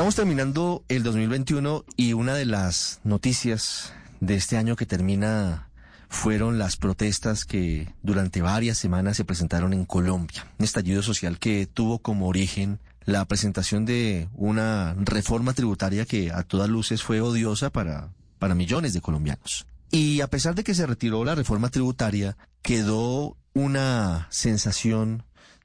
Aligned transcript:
Estamos 0.00 0.16
terminando 0.16 0.82
el 0.88 1.02
2021 1.02 1.84
y 1.94 2.14
una 2.14 2.32
de 2.32 2.46
las 2.46 3.00
noticias 3.04 3.92
de 4.20 4.34
este 4.34 4.56
año 4.56 4.74
que 4.74 4.86
termina 4.86 5.68
fueron 6.08 6.58
las 6.58 6.78
protestas 6.78 7.44
que 7.44 7.92
durante 8.02 8.40
varias 8.40 8.78
semanas 8.78 9.18
se 9.18 9.26
presentaron 9.26 9.74
en 9.74 9.84
Colombia. 9.84 10.50
Un 10.58 10.64
estallido 10.64 11.02
social 11.02 11.38
que 11.38 11.66
tuvo 11.66 11.98
como 11.98 12.28
origen 12.28 12.80
la 13.04 13.26
presentación 13.26 13.84
de 13.84 14.30
una 14.32 14.96
reforma 14.98 15.52
tributaria 15.52 16.06
que 16.06 16.32
a 16.32 16.44
todas 16.44 16.70
luces 16.70 17.02
fue 17.02 17.20
odiosa 17.20 17.68
para, 17.68 18.08
para 18.38 18.54
millones 18.54 18.94
de 18.94 19.02
colombianos. 19.02 19.66
Y 19.90 20.22
a 20.22 20.28
pesar 20.28 20.54
de 20.54 20.64
que 20.64 20.74
se 20.74 20.86
retiró 20.86 21.26
la 21.26 21.34
reforma 21.34 21.68
tributaria, 21.68 22.38
quedó 22.62 23.36
una 23.52 24.28
sensación 24.30 25.24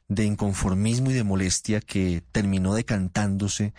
de 0.09 0.25
inconformismo 0.25 1.11
y 1.11 1.13
de 1.13 1.23
molestia 1.23 1.79
que 1.79 2.21
terminó 2.33 2.73
decantándose 2.73 3.73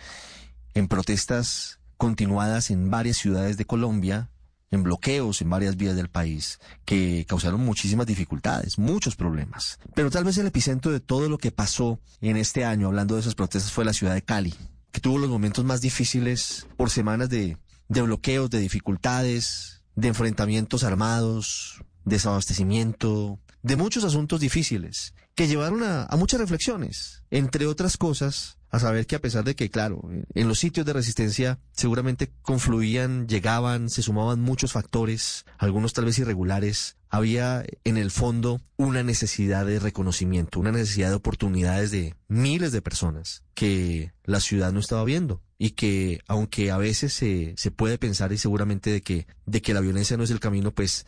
en 0.77 0.87
protestas 0.87 1.79
continuadas 1.97 2.69
en 2.69 2.91
varias 2.91 3.17
ciudades 3.17 3.57
de 3.57 3.65
Colombia, 3.65 4.29
en 4.69 4.83
bloqueos 4.83 5.41
en 5.41 5.49
varias 5.49 5.75
vías 5.75 5.95
del 5.95 6.09
país, 6.09 6.59
que 6.85 7.25
causaron 7.27 7.61
muchísimas 7.61 8.05
dificultades, 8.05 8.77
muchos 8.77 9.15
problemas. 9.15 9.79
Pero 9.95 10.11
tal 10.11 10.23
vez 10.23 10.37
el 10.37 10.45
epicentro 10.45 10.91
de 10.91 10.99
todo 10.99 11.29
lo 11.29 11.39
que 11.39 11.51
pasó 11.51 11.99
en 12.21 12.37
este 12.37 12.63
año, 12.63 12.87
hablando 12.87 13.15
de 13.15 13.21
esas 13.21 13.33
protestas, 13.33 13.71
fue 13.71 13.85
la 13.85 13.93
ciudad 13.93 14.13
de 14.13 14.21
Cali, 14.21 14.53
que 14.91 15.01
tuvo 15.01 15.17
los 15.17 15.29
momentos 15.29 15.65
más 15.65 15.81
difíciles 15.81 16.67
por 16.77 16.91
semanas 16.91 17.29
de, 17.29 17.57
de 17.87 18.01
bloqueos, 18.03 18.49
de 18.49 18.59
dificultades, 18.59 19.81
de 19.95 20.09
enfrentamientos 20.09 20.83
armados, 20.83 21.81
desabastecimiento, 22.05 23.39
de 23.63 23.77
muchos 23.77 24.03
asuntos 24.03 24.39
difíciles 24.39 25.15
que 25.33 25.47
llevaron 25.47 25.83
a, 25.83 26.07
muchas 26.17 26.39
reflexiones, 26.39 27.23
entre 27.29 27.67
otras 27.67 27.95
cosas, 27.97 28.56
a 28.69 28.79
saber 28.79 29.07
que 29.07 29.15
a 29.15 29.21
pesar 29.21 29.43
de 29.43 29.55
que, 29.55 29.69
claro, 29.69 30.01
en 30.33 30.47
los 30.47 30.59
sitios 30.59 30.85
de 30.85 30.93
resistencia 30.93 31.59
seguramente 31.71 32.31
confluían, 32.41 33.27
llegaban, 33.27 33.89
se 33.89 34.01
sumaban 34.01 34.41
muchos 34.41 34.73
factores, 34.73 35.45
algunos 35.57 35.93
tal 35.93 36.05
vez 36.05 36.19
irregulares, 36.19 36.97
había 37.09 37.65
en 37.85 37.97
el 37.97 38.11
fondo 38.11 38.61
una 38.75 39.03
necesidad 39.03 39.65
de 39.65 39.79
reconocimiento, 39.79 40.59
una 40.59 40.71
necesidad 40.71 41.09
de 41.09 41.15
oportunidades 41.15 41.91
de 41.91 42.15
miles 42.27 42.71
de 42.71 42.81
personas 42.81 43.43
que 43.53 44.11
la 44.25 44.41
ciudad 44.41 44.73
no 44.73 44.79
estaba 44.79 45.05
viendo 45.05 45.41
y 45.57 45.71
que 45.71 46.19
aunque 46.27 46.71
a 46.71 46.77
veces 46.77 47.13
se, 47.13 47.53
se 47.57 47.71
puede 47.71 47.97
pensar 47.97 48.33
y 48.33 48.37
seguramente 48.37 48.91
de 48.91 49.01
que, 49.01 49.27
de 49.45 49.61
que 49.61 49.73
la 49.73 49.79
violencia 49.79 50.17
no 50.17 50.23
es 50.23 50.31
el 50.31 50.41
camino, 50.41 50.71
pues 50.71 51.05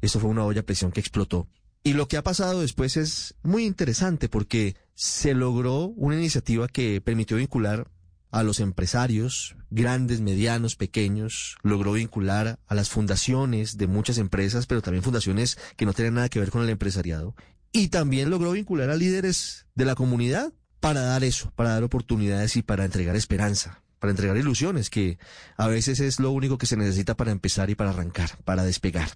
eso 0.00 0.20
fue 0.20 0.30
una 0.30 0.44
olla 0.44 0.60
a 0.60 0.64
presión 0.66 0.92
que 0.92 1.00
explotó 1.00 1.48
y 1.82 1.94
lo 1.94 2.08
que 2.08 2.16
ha 2.16 2.22
pasado 2.22 2.60
después 2.60 2.96
es 2.96 3.34
muy 3.42 3.64
interesante 3.64 4.28
porque 4.28 4.76
se 4.94 5.34
logró 5.34 5.86
una 5.86 6.16
iniciativa 6.16 6.68
que 6.68 7.00
permitió 7.00 7.36
vincular 7.36 7.90
a 8.30 8.42
los 8.42 8.60
empresarios, 8.60 9.56
grandes, 9.70 10.20
medianos, 10.20 10.76
pequeños, 10.76 11.56
logró 11.62 11.92
vincular 11.92 12.58
a 12.66 12.74
las 12.74 12.90
fundaciones 12.90 13.78
de 13.78 13.86
muchas 13.86 14.18
empresas, 14.18 14.66
pero 14.66 14.82
también 14.82 15.02
fundaciones 15.02 15.58
que 15.76 15.86
no 15.86 15.92
tienen 15.92 16.14
nada 16.14 16.28
que 16.28 16.40
ver 16.40 16.50
con 16.50 16.62
el 16.62 16.68
empresariado, 16.68 17.34
y 17.72 17.88
también 17.88 18.30
logró 18.30 18.52
vincular 18.52 18.90
a 18.90 18.96
líderes 18.96 19.66
de 19.74 19.84
la 19.84 19.94
comunidad 19.94 20.52
para 20.80 21.02
dar 21.02 21.24
eso, 21.24 21.52
para 21.56 21.70
dar 21.70 21.84
oportunidades 21.84 22.56
y 22.56 22.62
para 22.62 22.84
entregar 22.84 23.16
esperanza, 23.16 23.82
para 23.98 24.10
entregar 24.10 24.36
ilusiones, 24.36 24.90
que 24.90 25.18
a 25.56 25.68
veces 25.68 26.00
es 26.00 26.20
lo 26.20 26.30
único 26.30 26.58
que 26.58 26.66
se 26.66 26.76
necesita 26.76 27.16
para 27.16 27.32
empezar 27.32 27.70
y 27.70 27.74
para 27.74 27.90
arrancar, 27.90 28.38
para 28.44 28.64
despegar. 28.64 29.08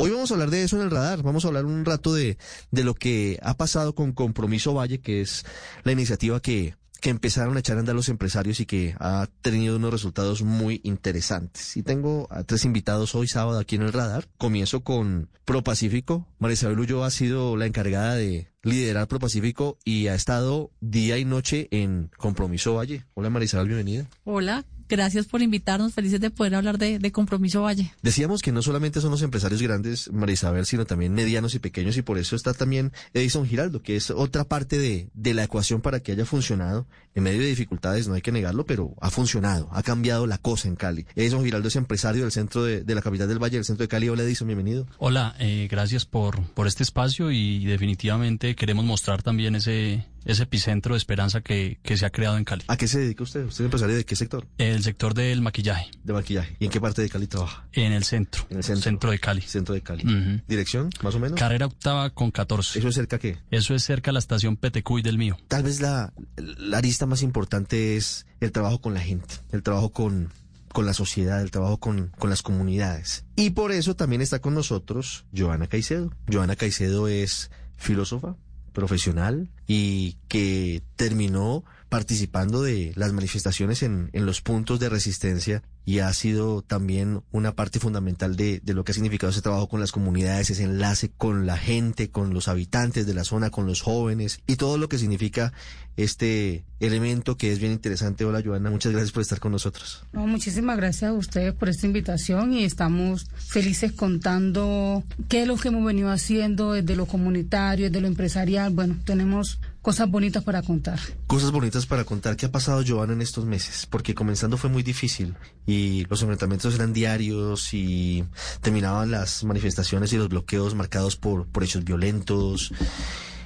Hoy 0.00 0.12
vamos 0.12 0.30
a 0.30 0.34
hablar 0.34 0.50
de 0.50 0.62
eso 0.62 0.76
en 0.76 0.82
el 0.82 0.92
radar, 0.92 1.24
vamos 1.24 1.44
a 1.44 1.48
hablar 1.48 1.64
un 1.64 1.84
rato 1.84 2.14
de, 2.14 2.38
de 2.70 2.84
lo 2.84 2.94
que 2.94 3.36
ha 3.42 3.56
pasado 3.56 3.96
con 3.96 4.12
Compromiso 4.12 4.72
Valle, 4.72 5.00
que 5.00 5.20
es 5.20 5.44
la 5.82 5.90
iniciativa 5.90 6.38
que, 6.38 6.76
que 7.00 7.10
empezaron 7.10 7.56
a 7.56 7.58
echar 7.58 7.78
a 7.78 7.80
andar 7.80 7.96
los 7.96 8.08
empresarios 8.08 8.60
y 8.60 8.66
que 8.66 8.94
ha 9.00 9.26
tenido 9.42 9.74
unos 9.74 9.90
resultados 9.90 10.42
muy 10.42 10.80
interesantes. 10.84 11.76
Y 11.76 11.82
tengo 11.82 12.28
a 12.30 12.44
tres 12.44 12.64
invitados 12.64 13.16
hoy 13.16 13.26
sábado 13.26 13.58
aquí 13.58 13.74
en 13.74 13.82
el 13.82 13.92
radar. 13.92 14.28
Comienzo 14.38 14.84
con 14.84 15.30
Pro 15.44 15.64
Pacífico. 15.64 16.28
María 16.38 16.54
Isabel 16.54 16.78
Ulloa 16.78 17.08
ha 17.08 17.10
sido 17.10 17.56
la 17.56 17.66
encargada 17.66 18.14
de 18.14 18.52
liderar 18.62 19.08
Pro 19.08 19.18
Pacífico 19.18 19.78
y 19.84 20.06
ha 20.06 20.14
estado 20.14 20.70
día 20.80 21.18
y 21.18 21.24
noche 21.24 21.66
en 21.72 22.12
Compromiso 22.16 22.74
Valle. 22.74 23.04
Hola 23.14 23.30
María 23.30 23.46
Isabel, 23.46 23.66
bienvenida. 23.66 24.08
Hola, 24.22 24.64
Gracias 24.88 25.26
por 25.26 25.42
invitarnos, 25.42 25.92
felices 25.92 26.20
de 26.20 26.30
poder 26.30 26.54
hablar 26.54 26.78
de, 26.78 27.12
Compromiso 27.12 27.62
Valle. 27.62 27.92
Decíamos 28.02 28.42
que 28.42 28.52
no 28.52 28.62
solamente 28.62 29.00
son 29.00 29.10
los 29.10 29.22
empresarios 29.22 29.60
grandes, 29.62 30.12
María 30.12 30.34
Isabel, 30.34 30.66
sino 30.66 30.84
también 30.84 31.14
medianos 31.14 31.54
y 31.54 31.58
pequeños, 31.58 31.96
y 31.96 32.02
por 32.02 32.18
eso 32.18 32.36
está 32.36 32.54
también 32.54 32.92
Edison 33.14 33.46
Giraldo, 33.46 33.82
que 33.82 33.96
es 33.96 34.10
otra 34.10 34.44
parte 34.44 34.78
de, 34.78 35.08
de 35.14 35.34
la 35.34 35.44
ecuación 35.44 35.80
para 35.80 36.00
que 36.00 36.12
haya 36.12 36.24
funcionado. 36.24 36.86
En 37.14 37.24
medio 37.24 37.40
de 37.40 37.46
dificultades, 37.46 38.06
no 38.06 38.14
hay 38.14 38.22
que 38.22 38.30
negarlo, 38.30 38.64
pero 38.64 38.94
ha 39.00 39.10
funcionado, 39.10 39.68
ha 39.72 39.82
cambiado 39.82 40.26
la 40.26 40.38
cosa 40.38 40.68
en 40.68 40.76
Cali. 40.76 41.06
Edison 41.16 41.44
Giraldo 41.44 41.68
es 41.68 41.76
empresario 41.76 42.22
del 42.22 42.30
centro 42.30 42.62
de, 42.62 42.84
de 42.84 42.94
la 42.94 43.02
capital 43.02 43.28
del 43.28 43.42
Valle, 43.42 43.56
del 43.56 43.64
centro 43.64 43.82
de 43.82 43.88
Cali. 43.88 44.08
Hola 44.08 44.22
Edison, 44.22 44.46
bienvenido. 44.46 44.86
Hola, 44.98 45.34
eh, 45.40 45.66
gracias 45.70 46.06
por, 46.06 46.44
por 46.52 46.66
este 46.66 46.82
espacio 46.82 47.32
y 47.32 47.64
definitivamente 47.64 48.54
queremos 48.54 48.84
mostrar 48.84 49.22
también 49.22 49.56
ese 49.56 50.06
ese 50.24 50.42
epicentro 50.42 50.94
de 50.94 50.98
esperanza 50.98 51.40
que, 51.40 51.78
que, 51.82 51.96
se 51.96 52.06
ha 52.06 52.10
creado 52.10 52.36
en 52.36 52.44
Cali. 52.44 52.64
¿A 52.68 52.76
qué 52.76 52.88
se 52.88 53.00
dedica 53.00 53.22
usted? 53.22 53.44
¿Usted 53.44 53.64
es 53.64 53.66
empresario 53.66 53.96
de 53.96 54.04
qué 54.04 54.16
sector? 54.16 54.46
El 54.58 54.82
sector 54.82 55.14
del 55.14 55.40
maquillaje. 55.40 55.90
De 56.04 56.12
maquillaje. 56.12 56.56
¿Y 56.58 56.66
en 56.66 56.70
qué 56.70 56.80
parte 56.80 57.02
de 57.02 57.08
Cali 57.08 57.26
trabaja? 57.26 57.66
En 57.72 57.92
el 57.92 58.04
centro. 58.04 58.46
En 58.50 58.58
el 58.58 58.64
centro. 58.64 58.82
Centro 58.82 59.10
de 59.10 59.18
Cali. 59.18 59.42
Centro 59.42 59.74
de 59.74 59.80
Cali. 59.80 60.42
¿Dirección, 60.46 60.90
más 61.02 61.14
o 61.14 61.20
menos? 61.20 61.38
Carrera 61.38 61.66
octava 61.66 62.10
con 62.10 62.30
14. 62.30 62.78
¿Eso 62.78 62.88
es 62.88 62.94
cerca 62.94 63.18
qué? 63.18 63.38
Eso 63.50 63.74
es 63.74 63.84
cerca 63.84 64.10
a 64.10 64.12
la 64.12 64.18
estación 64.18 64.56
Petecuy 64.56 65.02
del 65.02 65.18
mío. 65.18 65.36
Tal 65.48 65.62
vez 65.62 65.80
la, 65.80 66.12
la 66.36 66.78
arista 66.78 67.06
más 67.06 67.22
importante 67.22 67.96
es 67.96 68.26
el 68.40 68.52
trabajo 68.52 68.80
con 68.80 68.94
la 68.94 69.00
gente, 69.00 69.34
el 69.52 69.62
trabajo 69.62 69.90
con, 69.90 70.32
con 70.72 70.86
la 70.86 70.94
sociedad, 70.94 71.40
el 71.42 71.50
trabajo 71.50 71.78
con, 71.78 72.12
con 72.18 72.30
las 72.30 72.42
comunidades. 72.42 73.24
Y 73.36 73.50
por 73.50 73.72
eso 73.72 73.96
también 73.96 74.22
está 74.22 74.40
con 74.40 74.54
nosotros 74.54 75.24
Joana 75.36 75.66
Caicedo. 75.66 76.12
Joana 76.30 76.56
Caicedo 76.56 77.08
es 77.08 77.50
filósofa, 77.76 78.36
profesional 78.78 79.50
y 79.66 80.16
que 80.28 80.82
terminó 80.94 81.64
participando 81.88 82.62
de 82.62 82.92
las 82.94 83.12
manifestaciones 83.12 83.82
en, 83.82 84.08
en 84.12 84.24
los 84.24 84.40
puntos 84.40 84.78
de 84.78 84.88
resistencia 84.88 85.64
y 85.88 86.00
ha 86.00 86.12
sido 86.12 86.60
también 86.60 87.22
una 87.32 87.54
parte 87.54 87.80
fundamental 87.80 88.36
de, 88.36 88.60
de, 88.62 88.74
lo 88.74 88.84
que 88.84 88.92
ha 88.92 88.94
significado 88.94 89.30
ese 89.30 89.40
trabajo 89.40 89.70
con 89.70 89.80
las 89.80 89.90
comunidades, 89.90 90.50
ese 90.50 90.64
enlace 90.64 91.10
con 91.16 91.46
la 91.46 91.56
gente, 91.56 92.10
con 92.10 92.34
los 92.34 92.48
habitantes 92.48 93.06
de 93.06 93.14
la 93.14 93.24
zona, 93.24 93.48
con 93.48 93.64
los 93.64 93.80
jóvenes 93.80 94.42
y 94.46 94.56
todo 94.56 94.76
lo 94.76 94.90
que 94.90 94.98
significa 94.98 95.54
este 95.96 96.62
elemento 96.78 97.38
que 97.38 97.52
es 97.52 97.58
bien 97.58 97.72
interesante. 97.72 98.26
Hola 98.26 98.42
Joana, 98.44 98.70
muchas 98.70 98.92
gracias 98.92 99.12
por 99.12 99.22
estar 99.22 99.40
con 99.40 99.52
nosotros. 99.52 100.04
No, 100.12 100.26
muchísimas 100.26 100.76
gracias 100.76 101.10
a 101.10 101.14
ustedes 101.14 101.54
por 101.54 101.70
esta 101.70 101.86
invitación 101.86 102.52
y 102.52 102.64
estamos 102.64 103.26
felices 103.36 103.92
contando 103.92 105.02
qué 105.30 105.42
es 105.42 105.48
lo 105.48 105.56
que 105.56 105.68
hemos 105.68 105.86
venido 105.86 106.10
haciendo 106.10 106.74
desde 106.74 106.96
lo 106.96 107.06
comunitario, 107.06 107.86
desde 107.86 108.02
lo 108.02 108.08
empresarial. 108.08 108.74
Bueno, 108.74 108.96
tenemos 109.06 109.58
cosas 109.88 110.10
bonitas 110.10 110.44
para 110.44 110.60
contar. 110.60 111.00
Cosas 111.26 111.50
bonitas 111.50 111.86
para 111.86 112.04
contar. 112.04 112.36
¿Qué 112.36 112.44
ha 112.44 112.52
pasado, 112.52 112.84
Joana, 112.86 113.14
en 113.14 113.22
estos 113.22 113.46
meses? 113.46 113.86
Porque 113.86 114.14
comenzando 114.14 114.58
fue 114.58 114.68
muy 114.68 114.82
difícil 114.82 115.34
y 115.64 116.04
los 116.10 116.20
enfrentamientos 116.20 116.74
eran 116.74 116.92
diarios 116.92 117.72
y 117.72 118.22
terminaban 118.60 119.10
las 119.10 119.44
manifestaciones 119.44 120.12
y 120.12 120.18
los 120.18 120.28
bloqueos 120.28 120.74
marcados 120.74 121.16
por, 121.16 121.46
por 121.46 121.64
hechos 121.64 121.84
violentos. 121.84 122.70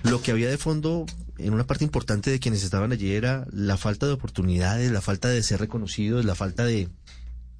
Lo 0.03 0.21
que 0.21 0.33
había 0.33 0.51
de 0.51 0.59
fondo 0.59 1.07
en 1.39 1.55
una 1.55 1.65
parte 1.65 1.85
importante 1.85 2.33
de 2.33 2.41
quienes 2.41 2.65
estaban 2.65 2.91
allí 2.91 3.13
era 3.13 3.47
la 3.53 3.77
falta 3.77 4.07
de 4.07 4.15
oportunidades, 4.15 4.91
la 4.91 5.01
falta 5.01 5.29
de 5.29 5.45
ser 5.45 5.61
reconocidos, 5.61 6.25
la 6.25 6.35
falta 6.35 6.65
de... 6.65 6.89